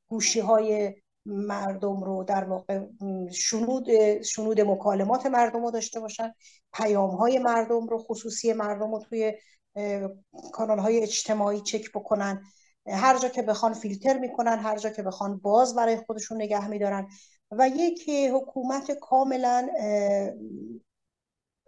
گوشی 0.07 0.39
های 0.39 0.95
مردم 1.25 2.03
رو 2.03 2.23
در 2.23 2.43
واقع 2.43 2.85
شنود 3.31 3.87
شنود 4.21 4.61
مکالمات 4.61 5.25
مردم 5.25 5.63
رو 5.63 5.71
داشته 5.71 5.99
باشن. 5.99 6.33
پیام 6.73 7.09
های 7.09 7.39
مردم 7.39 7.87
رو 7.87 7.97
خصوصی 7.97 8.53
مردم 8.53 8.91
رو 8.91 8.99
توی 8.99 9.33
کانال 10.53 10.79
های 10.79 11.03
اجتماعی 11.03 11.61
چک 11.61 11.91
بکنن. 11.91 12.43
هر 12.87 13.17
جا 13.17 13.29
که 13.29 13.41
بخوان 13.41 13.73
فیلتر 13.73 14.17
می‌کنن 14.19 14.59
هر 14.59 14.77
جا 14.77 14.89
که 14.89 15.03
بخوان 15.03 15.37
باز 15.37 15.75
برای 15.75 15.97
خودشون 15.97 16.41
نگه 16.41 16.67
میدارن. 16.67 17.07
و 17.51 17.67
یک 17.67 18.09
حکومت 18.09 18.91
کاملا 18.91 19.69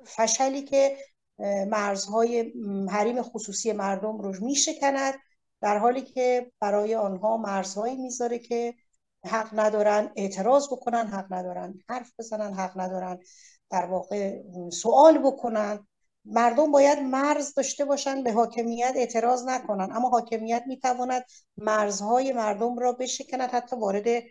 فشلی 0.05 0.61
که 0.61 0.97
مرزهای 1.67 2.53
حریم 2.89 3.21
خصوصی 3.21 3.71
مردم 3.71 4.17
رو 4.17 4.45
میشکند 4.45 5.13
در 5.61 5.77
حالی 5.77 6.01
که 6.01 6.51
برای 6.59 6.95
آنها 6.95 7.37
مرزهایی 7.37 7.95
می‌ذاره 7.95 8.39
که 8.39 8.73
حق 9.25 9.59
ندارن 9.59 10.11
اعتراض 10.15 10.67
بکنن 10.67 11.07
حق 11.07 11.33
ندارن 11.33 11.79
حرف 11.89 12.11
بزنن 12.19 12.53
حق 12.53 12.79
ندارن 12.79 13.19
در 13.69 13.85
واقع 13.85 14.41
سوال 14.71 15.17
بکنن. 15.17 15.87
مردم 16.25 16.71
باید 16.71 16.99
مرز 16.99 17.53
داشته 17.53 17.85
باشن 17.85 18.23
به 18.23 18.31
حاکمیت 18.31 18.93
اعتراض 18.95 19.45
نکنن. 19.45 19.91
اما 19.91 20.09
حاکمیت 20.09 20.63
می‌تواند 20.67 21.25
مرزهای 21.57 22.33
مردم 22.33 22.79
را 22.79 22.91
بشکند 22.91 23.49
حتی 23.49 23.75
وارد 23.75 24.23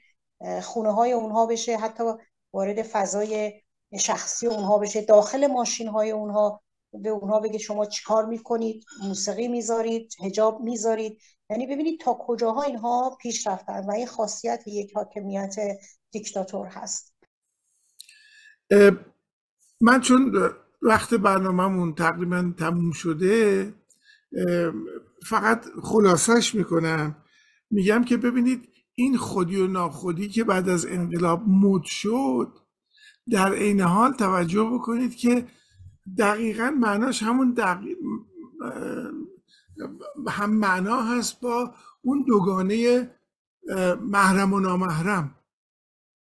خونه 0.62 0.93
های 0.95 1.12
اونها 1.12 1.47
بشه 1.47 1.76
حتی 1.76 2.05
وارد 2.53 2.82
فضای 2.82 3.53
شخصی 4.01 4.47
اونها 4.47 4.78
بشه 4.78 5.01
داخل 5.01 5.47
ماشین 5.47 5.88
های 5.88 6.11
اونها 6.11 6.62
به 6.93 7.09
اونها 7.09 7.41
بگه 7.41 7.59
شما 7.59 7.86
چیکار 7.86 8.26
می‌کنید؟ 8.26 8.84
موسیقی 9.03 9.49
می‌ذارید؟ 9.49 10.14
هجاب 10.24 10.61
می‌ذارید؟ 10.61 11.18
یعنی 11.51 11.66
ببینید 11.66 12.01
تا 12.01 12.18
کجاها 12.20 12.62
اینها 12.62 13.16
پیش 13.20 13.47
رفتن 13.47 13.86
و 13.86 13.91
این 13.91 14.07
خاصیت 14.07 14.62
یک 14.66 14.93
حاکمیت 14.95 15.55
دیکتاتور 16.11 16.66
هست. 16.66 17.14
من 19.80 20.01
چون 20.01 20.51
وقت 20.82 21.14
برنامهمون 21.14 21.95
تقریبا 21.95 22.55
تموم 22.59 22.93
شده 22.93 23.74
فقط 25.28 25.64
خلاصش 25.82 26.55
می‌کنم. 26.55 27.24
میگم 27.70 28.05
که 28.05 28.16
ببینید 28.16 28.70
این 29.01 29.16
خودی 29.16 29.57
و 29.57 29.66
ناخودی 29.66 30.28
که 30.28 30.44
بعد 30.44 30.68
از 30.68 30.86
انقلاب 30.86 31.48
مد 31.48 31.82
شد 31.84 32.53
در 33.30 33.55
عین 33.55 33.80
حال 33.80 34.12
توجه 34.12 34.64
بکنید 34.64 35.16
که 35.16 35.46
دقیقا 36.18 36.70
معناش 36.80 37.22
همون 37.22 37.51
دقیق 37.53 37.96
هم 40.28 40.51
معنا 40.51 41.03
هست 41.03 41.40
با 41.40 41.74
اون 42.03 42.24
دوگانه 42.26 43.11
محرم 44.01 44.53
و 44.53 44.61
نامحرم. 44.61 45.34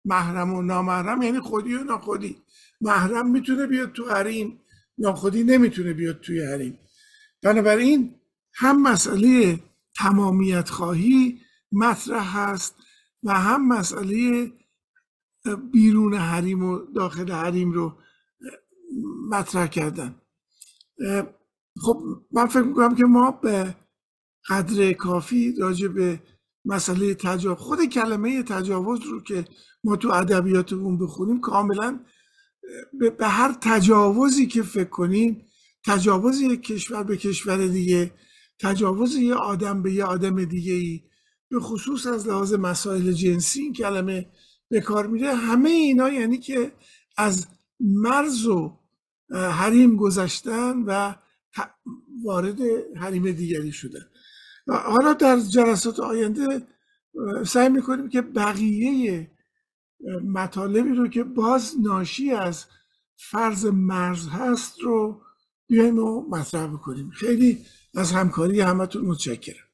محرم 0.05 0.53
و 0.53 0.61
نامحرم 0.61 1.21
یعنی 1.21 1.39
خودی 1.39 1.73
و 1.73 1.83
ناخودی. 1.83 2.37
محرم 2.81 3.31
می‌تونه 3.31 3.67
بیاد 3.67 3.91
تو 3.91 4.09
حریم 4.09 4.59
ناخودی 4.97 5.43
نمی‌تونه 5.43 5.93
بیاد 5.93 6.19
توی 6.19 6.45
حریم. 6.45 6.79
بنابراین 7.41 8.15
هم 8.53 8.81
مسئله 8.81 9.59
تمامیت 9.95 10.69
خواهی 10.69 11.41
مطرح 11.75 12.37
هست 12.37 12.75
و 13.23 13.33
هم 13.33 13.67
مسئله 13.67 14.51
بیرون 15.71 16.13
حریم 16.13 16.63
و 16.63 16.79
داخل 16.95 17.31
حریم 17.31 17.71
رو 17.71 17.93
مطرح 19.29 19.67
کردن. 19.67 20.15
خب 21.81 22.03
من 22.31 22.45
فکر 22.45 22.61
می‌کنم 22.61 22.95
که 22.95 23.03
ما 23.05 23.31
به 23.31 23.75
قدر 24.49 24.93
کافی 24.93 25.55
راجع 25.59 25.87
به 25.87 26.21
مسئله 26.65 27.13
تجاوز 27.13 27.57
خود 27.57 27.85
کلمه 27.85 28.43
تجاوز 28.43 28.99
رو 29.01 29.21
که 29.21 29.45
ما 29.83 29.95
تو 29.95 30.11
ادبیاتمون 30.11 30.97
بخونیم 30.97 31.39
کاملا 31.39 31.99
به 33.19 33.27
هر 33.27 33.57
تجاوزی 33.61 34.47
که 34.47 34.63
فکر 34.63 34.89
کنیم 34.89 35.45
تجاوز 35.85 36.41
یک 36.41 36.63
کشور 36.63 37.03
به 37.03 37.17
کشور 37.17 37.67
دیگه 37.67 38.11
تجاوز 38.59 39.15
یه 39.15 39.33
آدم 39.35 39.81
به 39.81 39.93
یه 39.93 40.03
آدم 40.03 40.45
دیگه 40.45 40.73
ای 40.73 41.03
به 41.49 41.59
خصوص 41.59 42.07
از 42.07 42.27
لحاظ 42.27 42.53
مسائل 42.53 43.11
جنسی 43.11 43.61
این 43.61 43.73
کلمه 43.73 44.29
به 44.69 44.81
کار 44.81 45.07
میره 45.07 45.35
همه 45.35 45.69
اینا 45.69 46.09
یعنی 46.09 46.37
که 46.37 46.71
از 47.17 47.47
مرز 47.79 48.45
و 48.45 48.79
حریم 49.31 49.95
گذشتن 49.95 50.83
و 50.87 51.15
وارد 52.23 52.57
حریم 52.95 53.31
دیگری 53.31 53.71
شدن. 53.71 54.05
حالا 54.67 55.13
در 55.13 55.39
جلسات 55.39 55.99
آینده 55.99 56.67
سعی 57.45 57.69
می‌کنیم 57.69 58.09
که 58.09 58.21
بقیه 58.21 59.31
مطالبی 60.25 60.89
رو 60.89 61.07
که 61.07 61.23
باز 61.23 61.75
ناشی 61.81 62.31
از 62.31 62.65
فرض 63.15 63.65
مرز 63.65 64.27
هست 64.27 64.79
رو 64.79 65.21
بیایم 65.67 65.99
و 65.99 66.29
مطرح 66.29 66.67
بکنیم. 66.67 67.09
خیلی 67.09 67.65
از 67.95 68.11
همکاری 68.11 68.61
همتون 68.61 69.05
متشکرم. 69.05 69.64